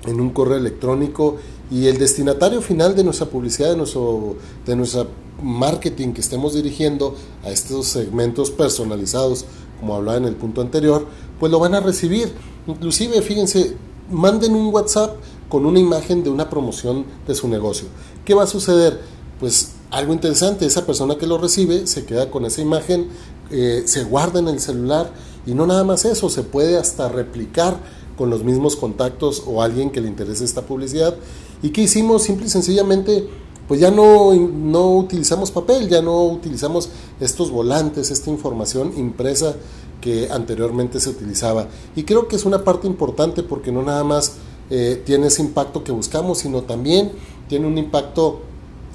en 0.07 0.21
un 0.21 0.31
correo 0.31 0.57
electrónico 0.57 1.37
y 1.71 1.87
el 1.87 1.99
destinatario 1.99 2.61
final 2.61 2.95
de 2.95 3.05
nuestra 3.05 3.27
publicidad, 3.27 3.71
de 3.71 3.77
nuestro, 3.77 4.37
de 4.67 5.07
marketing 5.43 6.13
que 6.13 6.21
estemos 6.21 6.55
dirigiendo 6.55 7.17
a 7.45 7.51
estos 7.51 7.87
segmentos 7.87 8.51
personalizados, 8.51 9.47
como 9.83 9.97
hablaba 9.97 10.17
en 10.17 10.27
el 10.27 10.37
punto 10.37 10.61
anterior, 10.61 11.05
pues 11.41 11.51
lo 11.51 11.59
van 11.59 11.75
a 11.75 11.81
recibir. 11.81 12.33
Inclusive, 12.69 13.21
fíjense, 13.21 13.75
manden 14.13 14.55
un 14.55 14.73
WhatsApp 14.73 15.17
con 15.49 15.67
una 15.67 15.81
imagen 15.81 16.23
de 16.23 16.31
una 16.31 16.49
promoción 16.49 17.05
de 17.27 17.35
su 17.35 17.49
negocio. 17.49 17.89
¿Qué 18.25 18.33
va 18.33 18.45
a 18.45 18.47
suceder? 18.47 19.01
Pues 19.41 19.73
algo 19.91 20.13
interesante, 20.13 20.67
esa 20.67 20.87
persona 20.87 21.17
que 21.17 21.27
lo 21.27 21.37
recibe 21.37 21.89
se 21.89 22.05
queda 22.05 22.31
con 22.31 22.45
esa 22.45 22.61
imagen, 22.61 23.09
eh, 23.51 23.83
se 23.85 24.05
guarda 24.05 24.39
en 24.39 24.47
el 24.47 24.61
celular 24.61 25.11
y 25.47 25.55
no 25.55 25.67
nada 25.67 25.83
más 25.83 26.05
eso, 26.05 26.31
se 26.31 26.45
puede 26.45 26.79
hasta 26.79 27.09
replicar 27.09 27.77
con 28.17 28.31
los 28.31 28.45
mismos 28.45 28.77
contactos 28.77 29.43
o 29.49 29.63
alguien 29.63 29.91
que 29.91 30.01
le 30.01 30.07
interese 30.07 30.45
esta 30.45 30.63
publicidad. 30.63 31.17
¿Y 31.61 31.71
qué 31.71 31.83
hicimos? 31.83 32.23
Simple 32.23 32.47
y 32.47 32.51
sencillamente, 32.51 33.29
pues 33.73 33.81
ya 33.81 33.91
no, 33.91 34.35
no 34.35 34.97
utilizamos 34.99 35.51
papel, 35.51 35.89
ya 35.89 36.03
no 36.03 36.25
utilizamos 36.25 36.91
estos 37.21 37.51
volantes, 37.51 38.11
esta 38.11 38.29
información 38.29 38.93
impresa 38.99 39.57
que 39.99 40.29
anteriormente 40.31 41.01
se 41.01 41.09
utilizaba. 41.09 41.69
Y 41.97 42.03
creo 42.03 42.29
que 42.29 42.37
es 42.37 42.45
una 42.45 42.65
parte 42.65 42.87
importante 42.87 43.43
porque 43.43 43.73
no 43.73 43.83
nada 43.83 44.05
más 44.05 44.35
eh, 44.69 45.01
tiene 45.07 45.29
ese 45.29 45.41
impacto 45.41 45.83
que 45.83 45.91
buscamos, 45.91 46.37
sino 46.37 46.65
también 46.65 47.13
tiene 47.49 47.67
un 47.67 47.79
impacto 47.79 48.41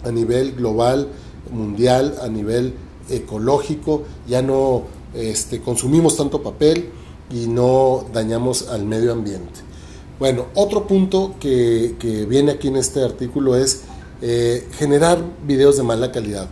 a 0.04 0.12
nivel 0.12 0.52
global, 0.54 1.08
mundial, 1.52 2.20
a 2.22 2.28
nivel 2.28 2.76
ecológico, 3.10 4.04
ya 4.28 4.44
no 4.44 4.84
este, 5.16 5.60
consumimos 5.60 6.18
tanto 6.18 6.44
papel 6.44 6.92
y 7.32 7.48
no 7.48 8.06
dañamos 8.14 8.68
al 8.68 8.86
medio 8.86 9.12
ambiente. 9.12 9.62
Bueno, 10.20 10.46
otro 10.56 10.86
punto 10.86 11.34
que, 11.40 11.96
viene 12.30 12.52
aquí 12.52 12.68
en 12.68 12.76
este 12.78 13.04
artículo 13.04 13.56
es 13.56 13.84
eh, 14.22 14.68
generar 14.74 15.24
videos 15.46 15.78
de 15.78 15.84
mala 15.84 16.12
calidad. 16.12 16.48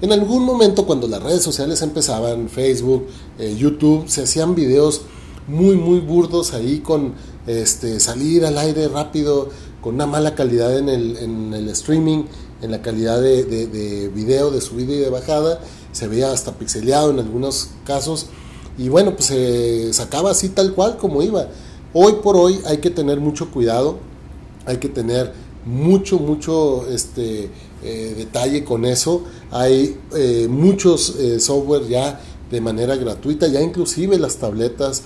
En 0.00 0.12
algún 0.12 0.44
momento 0.44 0.86
cuando 0.86 1.08
las 1.08 1.22
redes 1.22 1.42
sociales 1.42 1.82
empezaban, 1.82 2.48
Facebook, 2.48 3.06
eh, 3.38 3.56
YouTube, 3.58 4.08
se 4.08 4.22
hacían 4.22 4.54
videos 4.54 5.02
muy, 5.48 5.76
muy 5.76 6.00
burdos 6.00 6.52
ahí 6.52 6.78
con 6.78 7.14
este, 7.46 7.98
salir 7.98 8.44
al 8.44 8.58
aire 8.58 8.88
rápido, 8.88 9.48
con 9.80 9.94
una 9.94 10.06
mala 10.06 10.34
calidad 10.34 10.78
en 10.78 10.88
el, 10.88 11.68
streaming, 11.70 12.24
en 12.62 12.70
la 12.70 12.82
calidad 12.82 13.20
de, 13.20 13.44
de, 13.44 14.08
video, 14.08 14.50
de 14.50 14.60
subida 14.60 14.92
y 14.92 14.98
de 14.98 15.10
bajada, 15.10 15.60
se 15.92 16.06
veía 16.06 16.30
hasta 16.30 16.52
pixeleado 16.52 17.10
en 17.10 17.18
algunos 17.18 17.70
casos, 17.84 18.26
y 18.76 18.88
bueno, 18.88 19.14
pues 19.14 19.26
se 19.26 19.92
sacaba 19.92 20.30
así 20.30 20.50
tal 20.50 20.74
cual 20.74 20.98
como 20.98 21.22
iba. 21.22 21.48
Hoy 21.94 22.16
por 22.22 22.36
hoy 22.36 22.60
hay 22.66 22.78
que 22.78 22.90
tener 22.90 23.18
mucho 23.18 23.50
cuidado, 23.50 23.98
hay 24.66 24.76
que 24.76 24.88
tener 24.88 25.32
mucho, 25.64 26.18
mucho 26.18 26.86
este, 26.88 27.50
eh, 27.82 28.14
detalle 28.16 28.64
con 28.64 28.84
eso. 28.84 29.22
Hay 29.50 29.96
eh, 30.16 30.48
muchos 30.48 31.16
eh, 31.16 31.38
software 31.38 31.86
ya 31.86 32.20
de 32.50 32.60
manera 32.60 32.96
gratuita, 32.96 33.46
ya 33.46 33.60
inclusive 33.60 34.18
las 34.18 34.36
tabletas, 34.36 35.02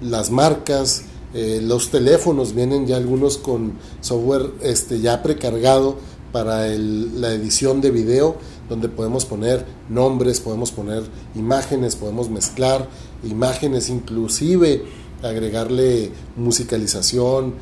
las 0.00 0.30
marcas, 0.30 1.02
los 1.34 1.90
teléfonos 1.90 2.54
vienen 2.54 2.86
ya 2.86 2.96
algunos 2.96 3.36
con 3.36 3.72
software 4.00 4.52
este, 4.62 5.00
ya 5.00 5.22
precargado 5.22 5.96
para 6.32 6.68
la 6.68 7.32
edición 7.32 7.80
de 7.80 7.90
video, 7.90 8.36
donde 8.68 8.88
podemos 8.88 9.24
poner 9.24 9.66
nombres, 9.88 10.40
podemos 10.40 10.70
poner 10.70 11.02
imágenes, 11.34 11.96
podemos 11.96 12.30
mezclar 12.30 12.88
imágenes, 13.24 13.90
inclusive 13.90 14.84
agregarle 15.22 16.10
musicalización, 16.36 17.54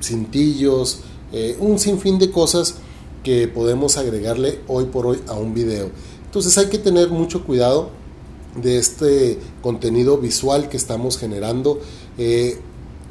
cintillos, 0.00 1.00
eh, 1.36 1.56
un 1.58 1.80
sinfín 1.80 2.20
de 2.20 2.30
cosas 2.30 2.76
que 3.24 3.48
podemos 3.48 3.96
agregarle 3.96 4.60
hoy 4.68 4.84
por 4.84 5.04
hoy 5.04 5.18
a 5.26 5.32
un 5.32 5.52
video. 5.52 5.90
Entonces 6.26 6.56
hay 6.58 6.66
que 6.66 6.78
tener 6.78 7.10
mucho 7.10 7.44
cuidado 7.44 7.90
de 8.54 8.78
este 8.78 9.40
contenido 9.60 10.18
visual 10.18 10.68
que 10.68 10.76
estamos 10.76 11.18
generando. 11.18 11.80
Eh, 12.18 12.60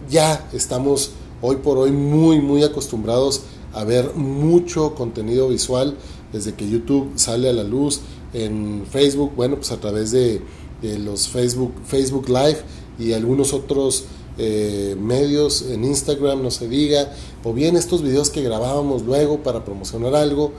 ya 0.10 0.48
estamos 0.54 1.12
hoy 1.42 1.58
por 1.58 1.78
hoy 1.78 1.92
muy, 1.92 2.40
muy 2.40 2.64
acostumbrados 2.64 3.42
a 3.74 3.84
ver 3.84 4.14
mucho 4.16 4.96
contenido 4.96 5.50
visual 5.50 5.98
desde 6.32 6.54
que 6.54 6.70
YouTube 6.70 7.12
sale 7.16 7.50
a 7.50 7.54
la 7.54 7.64
luz 7.64 8.02
en 8.34 8.86
Facebook, 8.90 9.34
bueno, 9.36 9.58
pues 9.58 9.72
a 9.74 9.82
través 9.82 10.12
de, 10.12 10.42
de 10.82 10.98
los 11.00 11.28
Facebook, 11.28 11.74
Facebook 11.86 12.30
Live 12.30 12.60
y 13.00 13.14
algunos 13.14 13.54
otros 13.54 14.06
eh, 14.38 14.96
medios, 15.00 15.62
en 15.62 15.84
Instagram, 15.84 16.42
no 16.42 16.50
se 16.50 16.68
diga, 16.68 17.12
o 17.44 17.54
bien 17.54 17.76
estos 17.76 18.02
videos 18.02 18.30
que 18.30 18.42
grabábamos 18.42 19.04
luego 19.04 19.44
para 19.44 19.64
promocionar 19.64 20.16
algo. 20.16 20.54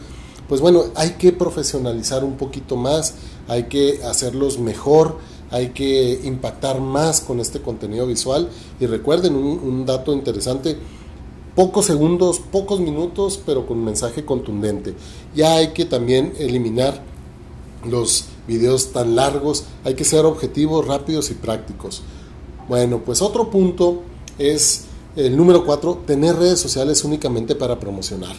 Pues 0.48 0.60
bueno, 0.60 0.84
hay 0.94 1.10
que 1.12 1.32
profesionalizar 1.32 2.22
un 2.22 2.36
poquito 2.36 2.76
más, 2.76 3.14
hay 3.48 3.64
que 3.64 4.02
hacerlos 4.04 4.58
mejor, 4.58 5.18
hay 5.50 5.70
que 5.70 6.20
impactar 6.24 6.80
más 6.80 7.20
con 7.20 7.40
este 7.40 7.60
contenido 7.60 8.06
visual. 8.06 8.48
Y 8.78 8.86
recuerden 8.86 9.34
un, 9.34 9.86
dato 9.86 10.12
interesante, 10.12 10.76
pocos 11.54 11.86
segundos, 11.86 12.40
pocos 12.40 12.80
minutos, 12.80 13.40
pero 13.44 13.66
con 13.66 13.78
un 13.78 13.84
mensaje 13.84 14.24
contundente. 14.24 14.94
Ya 15.34 15.56
hay 15.56 15.68
que 15.68 15.84
también 15.84 16.32
eliminar 16.38 17.02
los 17.88 18.26
videos 18.46 18.92
tan 18.92 19.16
largos, 19.16 19.64
hay 19.84 19.94
que 19.94 20.04
ser 20.04 20.24
objetivos, 20.26 20.86
rápidos 20.86 21.30
y 21.30 21.34
prácticos. 21.34 22.02
Bueno, 22.68 23.02
pues 23.04 23.20
otro 23.20 23.50
punto 23.50 24.02
es 24.38 24.84
el 25.16 25.36
número 25.36 25.64
cuatro, 25.64 26.00
tener 26.06 26.36
redes 26.36 26.58
sociales 26.58 27.04
únicamente 27.04 27.54
para 27.54 27.78
promocionar. 27.78 28.34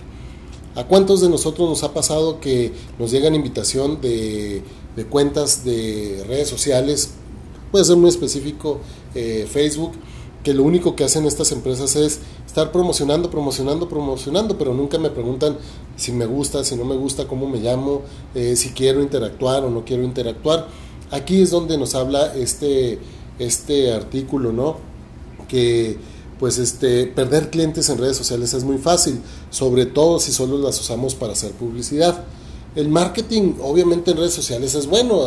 ¿A 0.76 0.84
cuántos 0.86 1.22
de 1.22 1.30
nosotros 1.30 1.70
nos 1.70 1.84
ha 1.84 1.94
pasado 1.94 2.40
que 2.40 2.74
nos 3.00 3.12
llegan 3.12 3.34
invitación 3.36 4.02
de, 4.02 4.64
cuentas 5.10 5.64
de 5.64 6.24
redes 6.28 6.50
sociales? 6.50 7.12
Puede 7.72 7.86
ser 7.86 7.98
muy 7.98 8.10
específico 8.10 8.80
eh, 9.14 9.48
Facebook, 9.50 9.94
que 10.44 10.54
lo 10.54 10.64
único 10.64 10.96
que 10.96 11.04
hacen 11.04 11.26
estas 11.26 11.52
empresas 11.52 11.96
es 11.96 12.20
estar 12.46 12.72
promocionando, 12.72 13.30
promocionando, 13.30 13.88
promocionando, 13.88 14.58
pero 14.58 14.74
nunca 14.74 14.98
me 14.98 15.10
preguntan 15.10 15.58
si 15.96 16.12
me 16.12 16.26
gusta, 16.26 16.64
si 16.64 16.76
no 16.76 16.84
me 16.84 16.96
gusta, 16.96 17.28
cómo 17.28 17.48
me 17.48 17.60
llamo, 17.60 18.02
eh, 18.34 18.56
si 18.56 18.70
quiero 18.70 19.02
interactuar 19.02 19.64
o 19.64 19.70
no 19.70 19.86
quiero 19.86 20.04
interactuar. 20.04 20.68
Aquí 21.12 21.42
es 21.42 21.52
donde 21.52 21.78
nos 21.78 21.96
habla 21.96 22.34
este 22.36 23.00
este 23.40 23.94
artículo, 23.94 24.52
¿no? 24.52 24.78
Que 25.48 25.98
pues 26.40 26.58
este 26.58 27.06
perder 27.08 27.50
clientes 27.50 27.90
en 27.90 27.98
redes 27.98 28.18
sociales 28.18 28.54
es 28.54 28.64
muy 28.64 28.78
fácil, 28.78 29.20
sobre 29.50 29.86
todo 29.86 30.20
si 30.20 30.32
solo 30.32 30.58
las 30.58 30.80
usamos 30.80 31.16
para 31.16 31.34
hacer 31.34 31.52
publicidad. 31.52 32.24
el 32.76 32.90
marketing 32.90 33.54
obviamente 33.62 34.12
en 34.12 34.18
redes 34.18 34.34
sociales 34.34 34.76
es 34.76 34.88
bueno, 34.88 35.22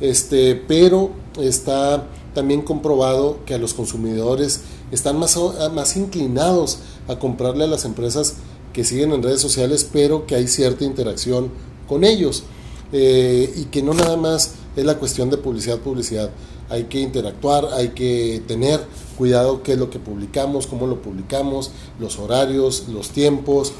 este, 0.00 0.54
pero 0.54 1.10
está 1.40 2.06
también 2.32 2.62
comprobado 2.62 3.38
que 3.44 3.54
a 3.54 3.58
los 3.58 3.74
consumidores 3.74 4.60
están 4.92 5.18
más, 5.18 5.36
más 5.72 5.96
inclinados 5.96 6.78
a 7.08 7.18
comprarle 7.18 7.64
a 7.64 7.66
las 7.66 7.84
empresas 7.84 8.34
que 8.72 8.84
siguen 8.84 9.12
en 9.12 9.22
redes 9.22 9.40
sociales, 9.40 9.88
pero 9.90 10.26
que 10.26 10.34
hay 10.34 10.46
cierta 10.46 10.84
interacción 10.84 11.50
con 11.88 12.04
ellos. 12.04 12.44
Eh, 12.92 13.52
y 13.56 13.64
que 13.64 13.82
no 13.82 13.94
nada 13.94 14.16
más 14.16 14.52
es 14.76 14.84
la 14.84 14.98
cuestión 14.98 15.30
de 15.30 15.38
publicidad, 15.38 15.78
publicidad. 15.78 16.30
Hay 16.68 16.84
que 16.84 17.00
interactuar, 17.00 17.66
hay 17.72 17.88
que 17.88 18.42
tener 18.46 18.80
cuidado 19.16 19.62
qué 19.62 19.72
es 19.72 19.78
lo 19.78 19.90
que 19.90 19.98
publicamos, 19.98 20.66
cómo 20.66 20.86
lo 20.86 21.00
publicamos, 21.00 21.70
los 21.98 22.18
horarios, 22.18 22.84
los 22.88 23.10
tiempos, 23.10 23.72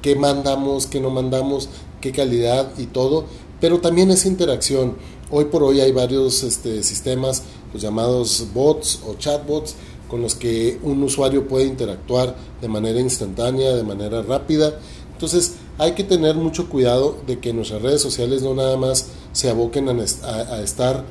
qué 0.00 0.14
mandamos, 0.14 0.86
qué 0.86 1.00
no 1.00 1.10
mandamos, 1.10 1.68
qué 2.00 2.12
calidad 2.12 2.70
y 2.78 2.86
todo. 2.86 3.24
Pero 3.60 3.80
también 3.80 4.10
es 4.10 4.26
interacción. 4.26 4.96
Hoy 5.30 5.46
por 5.46 5.62
hoy 5.62 5.80
hay 5.80 5.90
varios 5.90 6.42
este, 6.42 6.82
sistemas, 6.82 7.42
los 7.72 7.82
llamados 7.82 8.46
bots 8.54 9.00
o 9.06 9.14
chatbots, 9.14 9.74
con 10.08 10.22
los 10.22 10.34
que 10.34 10.78
un 10.82 11.02
usuario 11.02 11.48
puede 11.48 11.64
interactuar 11.64 12.36
de 12.60 12.68
manera 12.68 13.00
instantánea, 13.00 13.74
de 13.74 13.82
manera 13.82 14.22
rápida. 14.22 14.78
Entonces 15.12 15.54
hay 15.78 15.92
que 15.92 16.04
tener 16.04 16.36
mucho 16.36 16.68
cuidado 16.68 17.16
de 17.26 17.40
que 17.40 17.52
nuestras 17.52 17.82
redes 17.82 18.02
sociales 18.02 18.42
no 18.42 18.54
nada 18.54 18.76
más 18.76 19.06
se 19.34 19.50
aboquen 19.50 19.88
a, 19.88 20.62
estar 20.62 21.04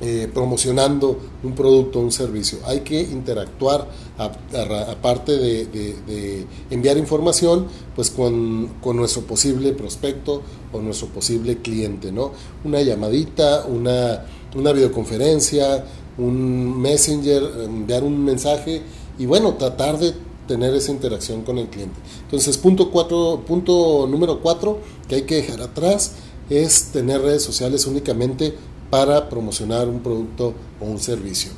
eh, 0.00 0.28
promocionando 0.32 1.18
un 1.44 1.54
producto 1.54 2.00
o 2.00 2.02
un 2.02 2.10
servicio. 2.10 2.58
Hay 2.66 2.80
que 2.80 3.00
interactuar, 3.00 3.86
aparte 4.18 5.36
de, 5.38 6.46
enviar 6.70 6.96
información, 6.96 7.66
pues 7.94 8.10
con, 8.10 8.70
nuestro 8.96 9.22
posible 9.22 9.72
prospecto 9.72 10.42
o 10.72 10.80
nuestro 10.80 11.08
posible 11.08 11.58
cliente, 11.58 12.10
¿no? 12.10 12.32
Una 12.64 12.80
llamadita, 12.80 13.66
una, 13.66 14.24
una 14.56 14.72
videoconferencia, 14.72 15.84
un 16.16 16.80
messenger, 16.80 17.42
enviar 17.64 18.02
un 18.02 18.24
mensaje 18.24 18.82
y 19.18 19.26
bueno, 19.26 19.54
tratar 19.54 19.98
de 19.98 20.14
tener 20.48 20.74
esa 20.74 20.90
interacción 20.90 21.42
con 21.42 21.58
el 21.58 21.68
cliente. 21.68 22.00
Entonces, 22.22 22.56
punto, 22.56 22.90
cuatro, 22.90 23.42
punto 23.46 24.06
número 24.10 24.40
cuatro 24.40 24.78
que 25.06 25.16
hay 25.16 25.22
que 25.22 25.36
dejar 25.36 25.60
atrás 25.60 26.12
es 26.58 26.84
tener 26.92 27.20
redes 27.20 27.42
sociales 27.42 27.86
únicamente 27.86 28.54
para 28.90 29.28
promocionar 29.28 29.88
un 29.88 30.00
producto 30.00 30.54
o 30.80 30.84
un 30.84 30.98
servicio. 30.98 31.50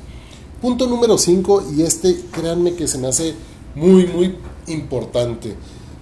Punto 0.61 0.87
número 0.87 1.17
5, 1.17 1.73
y 1.75 1.81
este 1.81 2.15
créanme 2.31 2.75
que 2.75 2.87
se 2.87 2.97
me 2.97 3.07
hace 3.07 3.33
muy, 3.75 4.07
muy 4.07 4.35
importante, 4.67 5.55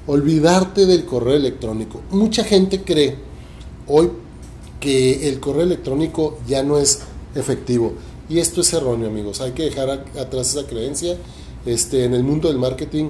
olvidarte 0.05 0.85
del 0.85 1.05
correo 1.05 1.35
electrónico. 1.35 2.01
Mucha 2.12 2.43
gente 2.43 2.83
cree 2.83 3.17
hoy 3.88 4.12
que 4.79 5.29
el 5.29 5.39
correo 5.39 5.63
electrónico 5.63 6.38
ya 6.47 6.62
no 6.62 6.77
es 6.77 7.01
efectivo. 7.35 7.93
Y 8.29 8.39
esto 8.39 8.62
es 8.62 8.73
erróneo, 8.73 9.09
amigos. 9.09 9.41
Hay 9.41 9.51
que 9.51 9.63
dejar 9.63 9.89
atrás 9.89 10.55
esa 10.55 10.67
creencia. 10.67 11.17
Este, 11.65 12.03
en 12.05 12.13
el 12.13 12.23
mundo 12.23 12.47
del 12.47 12.57
marketing, 12.57 13.09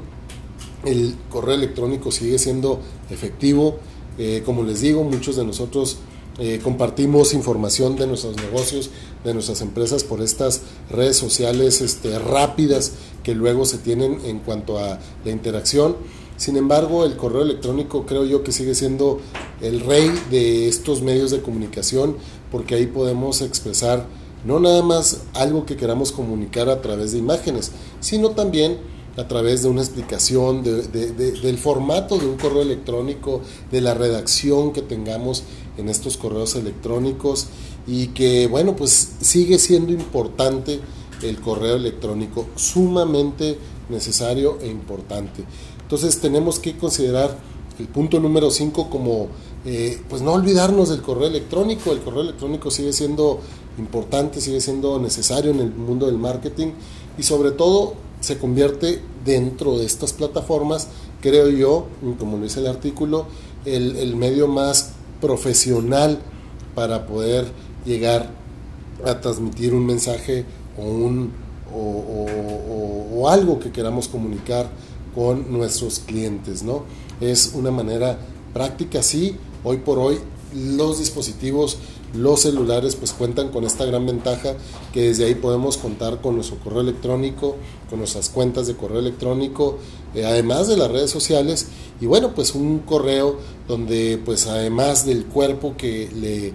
el 0.85 1.15
correo 1.29 1.55
electrónico 1.55 2.11
sigue 2.11 2.37
siendo 2.37 2.79
efectivo. 3.09 3.79
Eh, 4.17 4.43
como 4.45 4.63
les 4.63 4.81
digo, 4.81 5.03
muchos 5.03 5.35
de 5.35 5.45
nosotros 5.45 5.97
eh, 6.39 6.59
compartimos 6.63 7.33
información 7.33 7.95
de 7.95 8.07
nuestros 8.07 8.35
negocios, 8.37 8.89
de 9.23 9.33
nuestras 9.33 9.61
empresas 9.61 10.03
por 10.03 10.21
estas 10.21 10.61
redes 10.89 11.15
sociales 11.15 11.81
este, 11.81 12.17
rápidas 12.17 12.93
que 13.23 13.35
luego 13.35 13.65
se 13.65 13.77
tienen 13.77 14.19
en 14.25 14.39
cuanto 14.39 14.79
a 14.79 14.99
la 15.23 15.31
interacción. 15.31 15.95
Sin 16.37 16.57
embargo, 16.57 17.05
el 17.05 17.15
correo 17.15 17.43
electrónico 17.43 18.05
creo 18.05 18.25
yo 18.25 18.43
que 18.43 18.51
sigue 18.51 18.73
siendo 18.73 19.21
el 19.61 19.81
rey 19.81 20.11
de 20.31 20.67
estos 20.67 21.01
medios 21.01 21.29
de 21.29 21.41
comunicación 21.41 22.17
porque 22.51 22.75
ahí 22.75 22.87
podemos 22.87 23.41
expresar 23.41 24.05
no 24.43 24.59
nada 24.59 24.81
más 24.81 25.21
algo 25.33 25.65
que 25.65 25.77
queramos 25.77 26.11
comunicar 26.11 26.67
a 26.69 26.81
través 26.81 27.13
de 27.13 27.19
imágenes, 27.19 27.71
sino 27.99 28.31
también 28.31 28.77
a 29.15 29.27
través 29.27 29.61
de 29.61 29.69
una 29.69 29.81
explicación 29.81 30.63
del 30.63 31.57
formato 31.57 32.17
de 32.17 32.25
un 32.25 32.37
correo 32.37 32.61
electrónico, 32.61 33.41
de 33.71 33.81
la 33.81 33.93
redacción 33.93 34.73
que 34.73 34.81
tengamos 34.81 35.43
en 35.77 35.89
estos 35.89 36.17
correos 36.17 36.55
electrónicos 36.55 37.47
y 37.85 38.07
que, 38.07 38.47
bueno, 38.47 38.75
pues 38.75 39.13
sigue 39.21 39.59
siendo 39.59 39.91
importante 39.91 40.79
el 41.21 41.39
correo 41.39 41.75
electrónico, 41.75 42.47
sumamente 42.55 43.57
necesario 43.89 44.57
e 44.61 44.67
importante. 44.67 45.43
Entonces 45.81 46.19
tenemos 46.19 46.59
que 46.59 46.77
considerar 46.77 47.37
el 47.79 47.87
punto 47.87 48.19
número 48.19 48.49
5 48.49 48.89
como, 48.89 49.27
eh, 49.65 50.01
pues 50.09 50.21
no 50.21 50.33
olvidarnos 50.33 50.89
del 50.89 51.01
correo 51.01 51.27
electrónico, 51.27 51.91
el 51.91 51.99
correo 51.99 52.21
electrónico 52.21 52.71
sigue 52.71 52.93
siendo 52.93 53.39
importante, 53.77 54.41
sigue 54.41 54.61
siendo 54.61 54.99
necesario 54.99 55.51
en 55.51 55.59
el 55.59 55.73
mundo 55.73 56.05
del 56.05 56.17
marketing 56.17 56.71
y 57.17 57.23
sobre 57.23 57.51
todo 57.51 57.95
se 58.23 58.37
convierte 58.37 59.01
dentro 59.25 59.77
de 59.77 59.85
estas 59.85 60.13
plataformas, 60.13 60.87
creo 61.19 61.49
yo, 61.49 61.87
como 62.17 62.37
lo 62.37 62.43
dice 62.43 62.61
el 62.61 62.67
artículo, 62.67 63.25
el, 63.65 64.15
medio 64.15 64.47
más 64.47 64.93
profesional 65.19 66.19
para 66.73 67.05
poder 67.05 67.51
llegar 67.85 68.29
a 69.05 69.19
transmitir 69.19 69.73
un 69.73 69.85
mensaje 69.85 70.45
o, 70.77 70.83
un, 70.83 71.33
o, 71.75 73.27
algo 73.27 73.59
que 73.59 73.71
queramos 73.71 74.07
comunicar 74.07 74.69
con 75.13 75.51
nuestros 75.51 75.99
clientes, 75.99 76.63
¿no? 76.63 76.83
Es 77.19 77.51
una 77.55 77.71
manera 77.71 78.17
práctica, 78.53 79.03
sí, 79.03 79.35
hoy 79.65 79.77
por 79.77 79.99
hoy 79.99 80.19
los 80.53 80.99
dispositivos 80.99 81.77
los 82.13 82.41
celulares 82.41 82.95
pues 82.95 83.11
cuentan 83.11 83.49
con 83.49 83.63
esta 83.63 83.85
gran 83.85 84.05
ventaja 84.05 84.55
que 84.93 85.03
desde 85.03 85.25
ahí 85.25 85.35
podemos 85.35 85.77
contar 85.77 86.21
con 86.21 86.35
nuestro 86.35 86.57
correo 86.59 86.81
electrónico, 86.81 87.55
con 87.89 87.99
nuestras 87.99 88.29
cuentas 88.29 88.67
de 88.67 88.75
correo 88.75 88.99
electrónico, 88.99 89.77
eh, 90.13 90.25
además 90.25 90.67
de 90.67 90.77
las 90.77 90.91
redes 90.91 91.11
sociales. 91.11 91.67
Y 91.99 92.05
bueno 92.05 92.33
pues 92.35 92.55
un 92.55 92.79
correo 92.79 93.39
donde 93.67 94.19
pues 94.23 94.47
además 94.47 95.05
del 95.05 95.25
cuerpo 95.25 95.75
que 95.77 96.09
le 96.13 96.53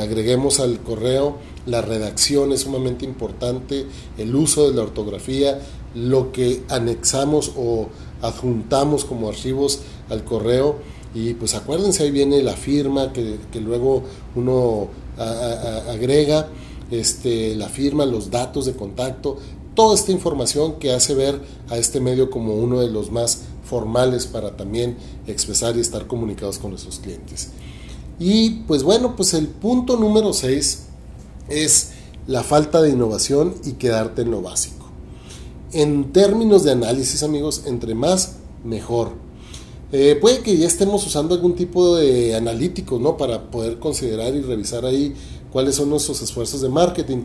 agreguemos 0.00 0.60
al 0.60 0.80
correo, 0.80 1.38
la 1.66 1.82
redacción 1.82 2.52
es 2.52 2.60
sumamente 2.60 3.04
importante, 3.04 3.86
el 4.18 4.34
uso 4.34 4.68
de 4.68 4.76
la 4.76 4.82
ortografía, 4.82 5.60
lo 5.94 6.32
que 6.32 6.62
anexamos 6.68 7.52
o 7.56 7.88
adjuntamos 8.22 9.04
como 9.04 9.28
archivos 9.28 9.80
al 10.08 10.24
correo. 10.24 10.76
Y 11.14 11.34
pues 11.34 11.54
acuérdense, 11.54 12.04
ahí 12.04 12.10
viene 12.12 12.42
la 12.42 12.54
firma 12.54 13.12
que, 13.12 13.38
luego 13.60 14.04
uno 14.36 14.88
agrega, 15.20 16.48
este, 16.90 17.54
la 17.54 17.68
firma, 17.68 18.06
los 18.06 18.30
datos 18.30 18.66
de 18.66 18.74
contacto, 18.74 19.38
toda 19.74 19.94
esta 19.94 20.12
información 20.12 20.78
que 20.78 20.92
hace 20.92 21.14
ver 21.14 21.40
a 21.68 21.76
este 21.76 22.00
medio 22.00 22.30
como 22.30 22.54
uno 22.54 22.80
de 22.80 22.90
los 22.90 23.10
más 23.10 23.42
formales 23.64 24.26
para 24.26 24.56
también 24.56 24.96
expresar 25.26 25.76
y 25.76 25.80
estar 25.80 26.06
comunicados 26.06 26.58
con 26.58 26.70
nuestros 26.70 26.98
clientes. 26.98 27.50
Y 28.18 28.50
pues 28.66 28.82
bueno, 28.82 29.16
pues 29.16 29.32
el 29.34 29.46
punto 29.46 29.96
número 29.96 30.32
6 30.32 30.82
es 31.48 31.92
la 32.26 32.42
falta 32.42 32.82
de 32.82 32.90
innovación 32.90 33.54
y 33.64 33.72
quedarte 33.72 34.22
en 34.22 34.30
lo 34.30 34.42
básico. 34.42 34.86
En 35.72 36.12
términos 36.12 36.64
de 36.64 36.72
análisis, 36.72 37.22
amigos, 37.22 37.62
entre 37.66 37.94
más, 37.94 38.36
mejor 38.64 39.12
eh, 39.92 40.16
puede 40.20 40.40
que 40.40 40.56
ya 40.56 40.68
estemos 40.68 41.04
usando 41.06 41.34
algún 41.34 41.56
tipo 41.56 41.96
de 41.96 42.36
analítico, 42.36 42.98
¿no? 42.98 43.16
Para 43.16 43.50
poder 43.50 43.78
considerar 43.78 44.34
y 44.34 44.40
revisar 44.40 44.84
ahí 44.84 45.14
cuáles 45.52 45.74
son 45.74 45.90
nuestros 45.90 46.22
esfuerzos 46.22 46.60
de 46.60 46.68
marketing. 46.68 47.24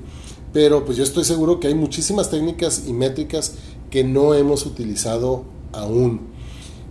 Pero 0.51 0.83
pues 0.85 0.97
yo 0.97 1.03
estoy 1.03 1.25
seguro 1.25 1.59
que 1.59 1.67
hay 1.67 1.75
muchísimas 1.75 2.29
técnicas 2.29 2.83
y 2.87 2.93
métricas 2.93 3.53
que 3.91 4.03
no 4.03 4.33
hemos 4.33 4.65
utilizado 4.65 5.43
aún. 5.73 6.21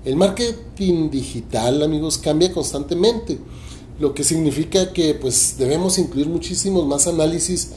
El 0.05 0.17
marketing 0.17 1.11
digital, 1.11 1.83
amigos, 1.83 2.19
cambia 2.19 2.53
constantemente, 2.53 3.39
lo 3.99 4.15
que 4.15 4.23
significa 4.23 4.93
que 4.93 5.15
pues 5.15 5.57
debemos 5.59 5.99
incluir 5.99 6.29
muchísimos 6.29 6.87
más 6.87 7.07
análisis 7.07 7.71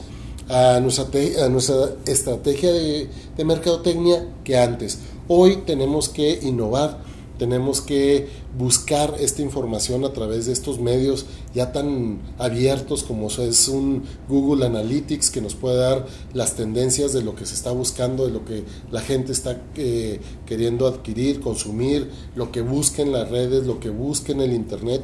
a 0.49 0.79
nuestra, 0.81 1.05
a 1.45 1.49
nuestra 1.49 1.95
estrategia 2.05 2.71
de, 2.71 3.09
de 3.35 3.45
mercadotecnia 3.45 4.27
que 4.43 4.57
antes. 4.57 4.99
Hoy 5.27 5.59
tenemos 5.65 6.09
que 6.09 6.39
innovar 6.43 7.01
tenemos 7.37 7.81
que 7.81 8.27
buscar 8.57 9.15
esta 9.19 9.41
información 9.41 10.03
a 10.05 10.13
través 10.13 10.47
de 10.47 10.53
estos 10.53 10.79
medios 10.79 11.25
ya 11.53 11.71
tan 11.71 12.19
abiertos 12.37 13.03
como 13.03 13.27
es 13.27 13.67
un 13.67 14.03
Google 14.27 14.65
Analytics 14.65 15.29
que 15.29 15.41
nos 15.41 15.55
puede 15.55 15.77
dar 15.77 16.05
las 16.33 16.55
tendencias 16.55 17.13
de 17.13 17.21
lo 17.21 17.35
que 17.35 17.45
se 17.45 17.53
está 17.53 17.71
buscando, 17.71 18.25
de 18.25 18.31
lo 18.31 18.45
que 18.45 18.63
la 18.91 19.01
gente 19.01 19.31
está 19.31 19.61
eh, 19.75 20.19
queriendo 20.45 20.87
adquirir, 20.87 21.39
consumir, 21.39 22.09
lo 22.35 22.51
que 22.51 22.61
busca 22.61 23.01
en 23.01 23.11
las 23.11 23.29
redes, 23.29 23.65
lo 23.65 23.79
que 23.79 23.89
busca 23.89 24.31
en 24.31 24.41
el 24.41 24.53
Internet. 24.53 25.01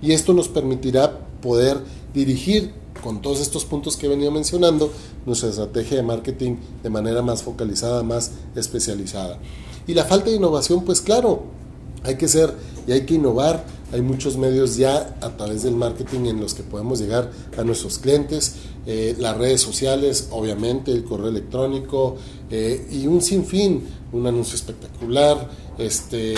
Y 0.00 0.12
esto 0.12 0.32
nos 0.32 0.48
permitirá 0.48 1.26
poder 1.40 1.78
dirigir 2.12 2.72
con 3.02 3.20
todos 3.20 3.40
estos 3.40 3.64
puntos 3.64 3.96
que 3.96 4.06
he 4.06 4.08
venido 4.08 4.30
mencionando 4.30 4.90
nuestra 5.26 5.50
estrategia 5.50 5.96
de 5.96 6.02
marketing 6.02 6.56
de 6.82 6.90
manera 6.90 7.22
más 7.22 7.42
focalizada, 7.42 8.02
más 8.02 8.32
especializada. 8.54 9.38
Y 9.86 9.94
la 9.94 10.04
falta 10.04 10.30
de 10.30 10.36
innovación, 10.36 10.84
pues 10.84 11.00
claro, 11.00 11.42
hay 12.04 12.16
que 12.16 12.28
ser 12.28 12.54
y 12.86 12.92
hay 12.92 13.06
que 13.06 13.14
innovar, 13.14 13.64
hay 13.92 14.02
muchos 14.02 14.36
medios 14.36 14.76
ya 14.76 15.16
a 15.20 15.36
través 15.36 15.62
del 15.62 15.74
marketing 15.74 16.26
en 16.26 16.40
los 16.40 16.54
que 16.54 16.62
podemos 16.62 17.00
llegar 17.00 17.30
a 17.56 17.64
nuestros 17.64 17.98
clientes, 17.98 18.56
eh, 18.86 19.16
las 19.18 19.36
redes 19.36 19.62
sociales, 19.62 20.28
obviamente, 20.30 20.92
el 20.92 21.04
correo 21.04 21.28
electrónico 21.28 22.16
eh, 22.50 22.86
y 22.90 23.06
un 23.06 23.22
sinfín, 23.22 23.84
un 24.12 24.26
anuncio 24.26 24.54
espectacular, 24.54 25.50
este, 25.78 26.34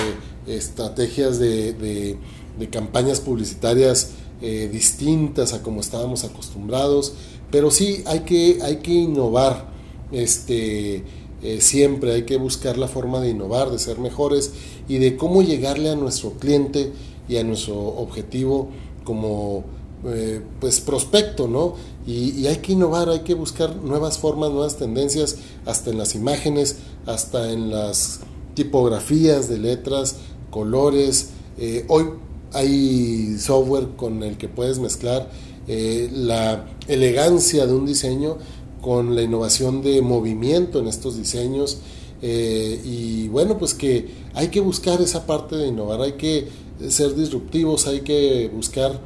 estrategias 0.46 1.38
de, 1.38 2.16
campañas 2.70 3.20
publicitarias 3.20 4.12
eh, 4.40 4.68
distintas 4.72 5.52
a 5.52 5.62
como 5.62 5.81
estábamos 5.81 6.24
acostumbrados, 6.24 7.14
pero 7.50 7.70
sí 7.70 8.02
hay 8.07 8.20
que, 8.20 8.61
hay 8.62 8.76
que 8.76 8.92
innovar 8.92 9.68
este, 10.12 11.05
siempre, 11.61 12.12
hay 12.12 12.22
que 12.22 12.37
buscar 12.38 12.77
la 12.77 12.88
forma 12.88 13.20
de 13.20 13.31
innovar, 13.31 13.70
de 13.70 13.79
ser 13.79 13.99
mejores 13.99 14.53
y 14.88 14.99
de 14.99 15.16
cómo 15.16 15.42
llegarle 15.42 15.90
a 15.90 15.94
nuestro 15.94 16.33
cliente 16.33 16.92
y 17.29 17.37
a 17.37 17.44
nuestro 17.44 17.77
objetivo 17.77 18.68
como 19.05 19.64
eh, 20.05 20.42
pues 20.61 20.81
prospecto, 20.81 21.49
¿no? 21.49 21.75
Y, 22.07 22.46
hay 22.46 22.59
que 22.59 22.72
innovar, 22.72 23.09
hay 23.09 23.20
que 23.20 23.35
buscar 23.35 23.75
nuevas 23.77 24.18
formas, 24.18 24.51
nuevas 24.51 24.77
tendencias, 24.77 25.37
hasta 25.64 25.90
en 25.90 25.99
las 25.99 26.14
imágenes, 26.14 26.77
hasta 27.07 27.51
en 27.51 27.70
las 27.70 28.20
tipografías 28.55 29.49
de 29.49 29.59
letras, 29.59 30.16
colores. 30.51 31.31
Eh, 31.59 31.85
hoy 31.88 32.11
hay 32.53 33.37
software 33.38 33.88
con 33.96 34.22
el 34.22 34.37
que 34.37 34.49
puedes 34.49 34.79
mezclar 34.79 35.31
eh, 35.66 36.09
la 36.12 36.66
elegancia 36.87 37.66
de 37.66 37.75
un 37.75 37.87
diseño 37.87 38.37
con 38.87 39.16
la 39.16 39.22
innovación 39.22 39.83
de 39.83 40.01
movimiento 40.01 40.79
en 40.79 40.87
estos 40.87 41.16
diseños. 41.16 41.79
y 42.22 43.27
bueno, 43.29 43.59
pues 43.59 43.75
que 43.75 44.07
hay 44.33 44.46
que 44.46 44.61
buscar 44.61 45.01
esa 45.03 45.27
parte 45.27 45.57
de 45.57 45.66
innovar, 45.66 46.01
hay 46.03 46.12
que 46.12 46.46
ser 46.88 47.16
disruptivos, 47.16 47.88
hay 47.88 48.03
que 48.03 48.49
buscar 48.55 49.01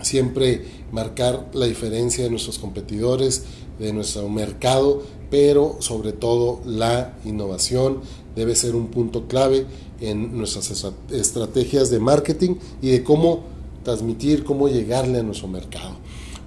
siempre 0.00 0.64
marcar 0.92 1.50
la 1.54 1.66
diferencia 1.66 2.22
de 2.22 2.30
nuestros 2.30 2.60
competidores, 2.60 3.42
de 3.80 3.92
nuestro 3.92 4.28
mercado, 4.28 5.02
pero 5.28 5.78
sobre 5.80 6.12
todo 6.12 6.60
la 6.64 7.18
innovación 7.24 8.02
debe 8.36 8.54
ser 8.54 8.76
un 8.76 8.92
punto 8.92 9.26
clave 9.26 9.66
en 10.00 10.38
nuestras 10.38 10.86
estrategias 11.10 11.90
de 11.90 11.98
marketing 11.98 12.54
y 12.80 12.90
de 12.90 13.02
cómo 13.02 13.40
transmitir, 13.82 14.44
cómo 14.44 14.68
llegarle 14.68 15.18
a 15.18 15.24
nuestro 15.24 15.48
mercado. 15.48 15.96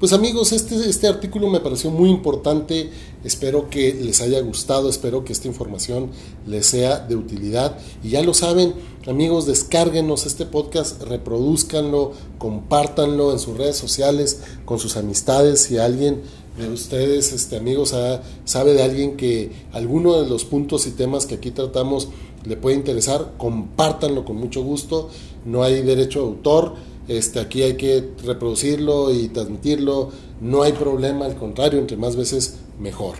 Pues 0.03 0.11
amigos, 0.11 0.51
este, 0.51 0.75
este 0.89 1.07
artículo 1.07 1.47
me 1.47 1.61
pareció 1.61 1.89
muy 1.89 2.09
importante, 2.09 2.89
espero 3.23 3.69
que 3.69 3.93
les 3.93 4.19
haya 4.19 4.41
gustado, 4.41 4.89
espero 4.89 5.23
que 5.23 5.31
esta 5.31 5.47
información 5.47 6.09
les 6.45 6.65
sea 6.65 6.99
de 6.99 7.15
utilidad. 7.15 7.77
Y 8.03 8.09
ya 8.09 8.21
lo 8.21 8.33
saben, 8.33 8.73
amigos, 9.07 9.45
descárguenos 9.45 10.25
este 10.25 10.45
podcast, 10.45 11.01
reproduzcanlo, 11.03 12.11
compártanlo 12.37 13.31
en 13.31 13.39
sus 13.39 13.57
redes 13.57 13.77
sociales, 13.77 14.41
con 14.65 14.77
sus 14.77 14.97
amistades, 14.97 15.61
si 15.61 15.77
alguien 15.77 16.21
de 16.57 16.67
ustedes, 16.67 17.31
este, 17.31 17.55
amigos, 17.55 17.95
sabe 18.43 18.73
de 18.73 18.83
alguien 18.83 19.15
que 19.15 19.53
alguno 19.71 20.21
de 20.21 20.29
los 20.29 20.43
puntos 20.43 20.85
y 20.85 20.91
temas 20.91 21.25
que 21.25 21.35
aquí 21.35 21.51
tratamos 21.51 22.09
le 22.43 22.57
puede 22.57 22.75
interesar, 22.75 23.35
compártanlo 23.37 24.25
con 24.25 24.35
mucho 24.35 24.63
gusto, 24.63 25.09
no 25.45 25.63
hay 25.63 25.81
derecho 25.81 26.19
de 26.19 26.25
autor 26.25 26.73
este, 27.07 27.39
aquí 27.39 27.63
hay 27.63 27.75
que 27.75 28.11
reproducirlo 28.23 29.13
y 29.13 29.27
transmitirlo, 29.29 30.09
no 30.41 30.63
hay 30.63 30.73
problema, 30.73 31.25
al 31.25 31.35
contrario, 31.35 31.79
entre 31.79 31.97
más 31.97 32.15
veces 32.15 32.55
mejor. 32.79 33.15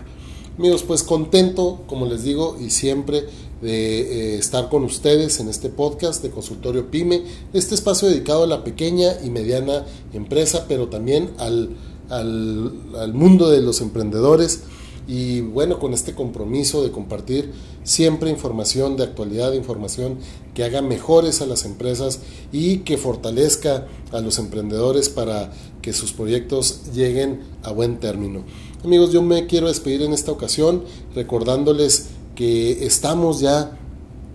Amigos, 0.58 0.84
pues 0.84 1.02
contento, 1.02 1.82
como 1.86 2.06
les 2.06 2.22
digo, 2.22 2.56
y 2.60 2.70
siempre 2.70 3.24
de 3.60 4.34
eh, 4.34 4.38
estar 4.38 4.68
con 4.68 4.84
ustedes 4.84 5.40
en 5.40 5.48
este 5.48 5.68
podcast 5.68 6.22
de 6.22 6.30
Consultorio 6.30 6.90
Pyme, 6.90 7.24
este 7.52 7.74
espacio 7.74 8.08
dedicado 8.08 8.44
a 8.44 8.46
la 8.46 8.62
pequeña 8.62 9.14
y 9.24 9.30
mediana 9.30 9.84
empresa, 10.12 10.66
pero 10.68 10.88
también 10.88 11.30
al, 11.38 11.70
al 12.08 13.14
mundo 13.14 13.50
de 13.50 13.62
los 13.62 13.80
emprendedores 13.80 14.60
y 15.06 15.40
bueno, 15.40 15.78
con 15.78 15.92
este 15.92 16.14
compromiso 16.14 16.82
de 16.82 16.90
compartir 16.90 17.52
siempre 17.82 18.30
información 18.30 18.96
de 18.96 19.04
actualidad, 19.04 19.52
información 19.52 20.18
que 20.54 20.64
haga 20.64 20.80
mejores 20.80 21.42
a 21.42 21.46
las 21.46 21.64
empresas 21.64 22.20
y 22.52 22.78
que 22.78 22.96
fortalezca 22.96 23.86
a 24.12 24.20
los 24.20 24.38
emprendedores 24.38 25.08
para 25.08 25.52
que 25.82 25.92
sus 25.92 26.12
proyectos 26.12 26.92
lleguen 26.94 27.40
a 27.62 27.72
buen 27.72 28.00
término. 28.00 28.44
Amigos, 28.82 29.12
yo 29.12 29.22
me 29.22 29.46
quiero 29.46 29.68
despedir 29.68 30.02
en 30.02 30.12
esta 30.12 30.32
ocasión 30.32 30.84
recordándoles 31.14 32.06
que 32.34 32.86
estamos 32.86 33.40
ya 33.40 33.78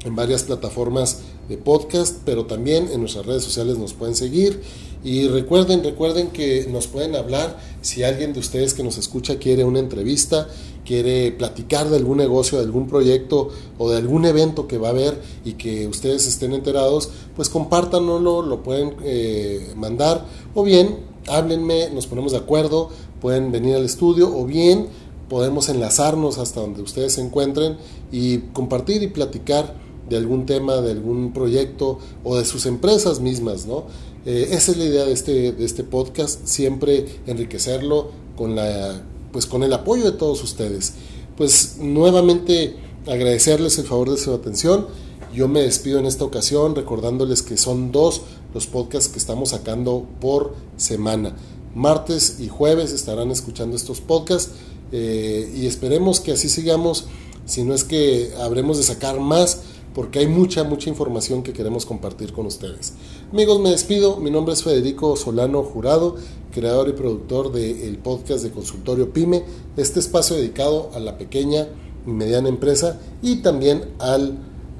en 0.05 0.15
varias 0.15 0.43
plataformas 0.43 1.21
de 1.49 1.57
podcast, 1.57 2.17
pero 2.25 2.45
también 2.45 2.89
en 2.91 2.99
nuestras 2.99 3.25
redes 3.25 3.43
sociales 3.43 3.77
nos 3.77 3.93
pueden 3.93 4.15
seguir. 4.15 4.61
Y 5.03 5.27
recuerden, 5.27 5.83
recuerden 5.83 6.27
que 6.27 6.67
nos 6.69 6.87
pueden 6.87 7.15
hablar 7.15 7.57
si 7.81 8.03
alguien 8.03 8.33
de 8.33 8.39
ustedes 8.39 8.73
que 8.73 8.83
nos 8.83 8.97
escucha 8.97 9.37
quiere 9.37 9.63
una 9.63 9.79
entrevista, 9.79 10.47
quiere 10.85 11.31
platicar 11.31 11.89
de 11.89 11.97
algún 11.97 12.17
negocio, 12.17 12.57
de 12.57 12.65
algún 12.65 12.87
proyecto 12.87 13.49
o 13.77 13.89
de 13.89 13.97
algún 13.97 14.25
evento 14.25 14.67
que 14.67 14.77
va 14.77 14.89
a 14.89 14.91
haber 14.91 15.21
y 15.45 15.53
que 15.53 15.87
ustedes 15.87 16.27
estén 16.27 16.53
enterados, 16.53 17.09
pues 17.35 17.47
compártanlo, 17.47 18.41
lo 18.41 18.63
pueden 18.63 18.95
eh, 19.03 19.73
mandar 19.75 20.25
o 20.53 20.63
bien 20.63 21.09
háblenme, 21.29 21.89
nos 21.91 22.07
ponemos 22.07 22.31
de 22.31 22.39
acuerdo, 22.39 22.89
pueden 23.21 23.51
venir 23.51 23.75
al 23.75 23.85
estudio 23.85 24.35
o 24.35 24.45
bien 24.45 24.87
podemos 25.29 25.69
enlazarnos 25.69 26.37
hasta 26.39 26.61
donde 26.61 26.81
ustedes 26.81 27.13
se 27.13 27.21
encuentren 27.21 27.77
y 28.11 28.39
compartir 28.53 29.03
y 29.03 29.07
platicar 29.07 29.75
de 30.09 30.17
algún 30.17 30.47
tema, 30.47 30.77
de 30.77 30.91
algún 30.91 31.33
proyecto 31.33 31.99
o 32.23 32.37
de 32.37 32.45
sus 32.45 32.65
empresas 32.65 33.19
mismas, 33.19 33.67
¿no? 33.67 33.83
Eh, 34.29 34.49
esa 34.51 34.73
es 34.73 34.77
la 34.77 34.83
idea 34.83 35.05
de 35.05 35.11
este, 35.11 35.53
de 35.53 35.65
este 35.65 35.83
podcast, 35.83 36.45
siempre 36.45 37.03
enriquecerlo 37.25 38.11
con, 38.37 38.55
la, 38.55 39.01
pues 39.31 39.47
con 39.47 39.63
el 39.63 39.73
apoyo 39.73 40.03
de 40.03 40.11
todos 40.11 40.43
ustedes. 40.43 40.93
Pues 41.35 41.77
nuevamente 41.79 42.75
agradecerles 43.07 43.79
el 43.79 43.87
favor 43.87 44.11
de 44.11 44.17
su 44.17 44.31
atención. 44.31 44.85
Yo 45.33 45.47
me 45.47 45.61
despido 45.61 45.97
en 45.97 46.05
esta 46.05 46.25
ocasión 46.25 46.75
recordándoles 46.75 47.41
que 47.41 47.57
son 47.57 47.91
dos 47.91 48.21
los 48.53 48.67
podcasts 48.67 49.09
que 49.09 49.17
estamos 49.17 49.49
sacando 49.49 50.05
por 50.21 50.53
semana. 50.77 51.35
Martes 51.73 52.35
y 52.39 52.49
jueves 52.49 52.91
estarán 52.91 53.31
escuchando 53.31 53.75
estos 53.75 53.99
podcasts 53.99 54.51
eh, 54.91 55.51
y 55.55 55.65
esperemos 55.65 56.19
que 56.19 56.33
así 56.33 56.49
sigamos, 56.49 57.07
si 57.47 57.63
no 57.63 57.73
es 57.73 57.83
que 57.83 58.31
habremos 58.39 58.77
de 58.77 58.83
sacar 58.83 59.19
más 59.19 59.61
porque 59.93 60.19
hay 60.19 60.27
mucha, 60.27 60.63
mucha 60.63 60.89
información 60.89 61.43
que 61.43 61.53
queremos 61.53 61.85
compartir 61.85 62.33
con 62.33 62.45
ustedes. 62.45 62.93
Amigos, 63.31 63.59
me 63.59 63.71
despido. 63.71 64.17
Mi 64.17 64.31
nombre 64.31 64.53
es 64.53 64.63
Federico 64.63 65.15
Solano 65.15 65.63
Jurado, 65.63 66.15
creador 66.53 66.89
y 66.89 66.93
productor 66.93 67.51
del 67.51 67.97
podcast 67.97 68.43
de 68.43 68.51
Consultorio 68.51 69.11
Pyme, 69.11 69.43
este 69.77 69.99
espacio 69.99 70.35
dedicado 70.35 70.91
a 70.93 70.99
la 70.99 71.17
pequeña 71.17 71.67
y 72.05 72.11
mediana 72.11 72.49
empresa 72.49 72.99
y 73.21 73.37
también 73.37 73.83
al, 73.99 74.37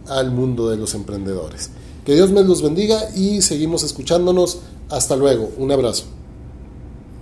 al 0.07 0.31
mundo 0.31 0.69
de 0.69 0.77
los 0.77 0.93
emprendedores. 0.93 1.71
Que 2.05 2.15
Dios 2.15 2.31
me 2.31 2.43
los 2.43 2.61
bendiga 2.61 2.99
y 3.15 3.41
seguimos 3.41 3.83
escuchándonos. 3.83 4.59
Hasta 4.89 5.15
luego. 5.15 5.51
Un 5.57 5.71
abrazo. 5.71 6.18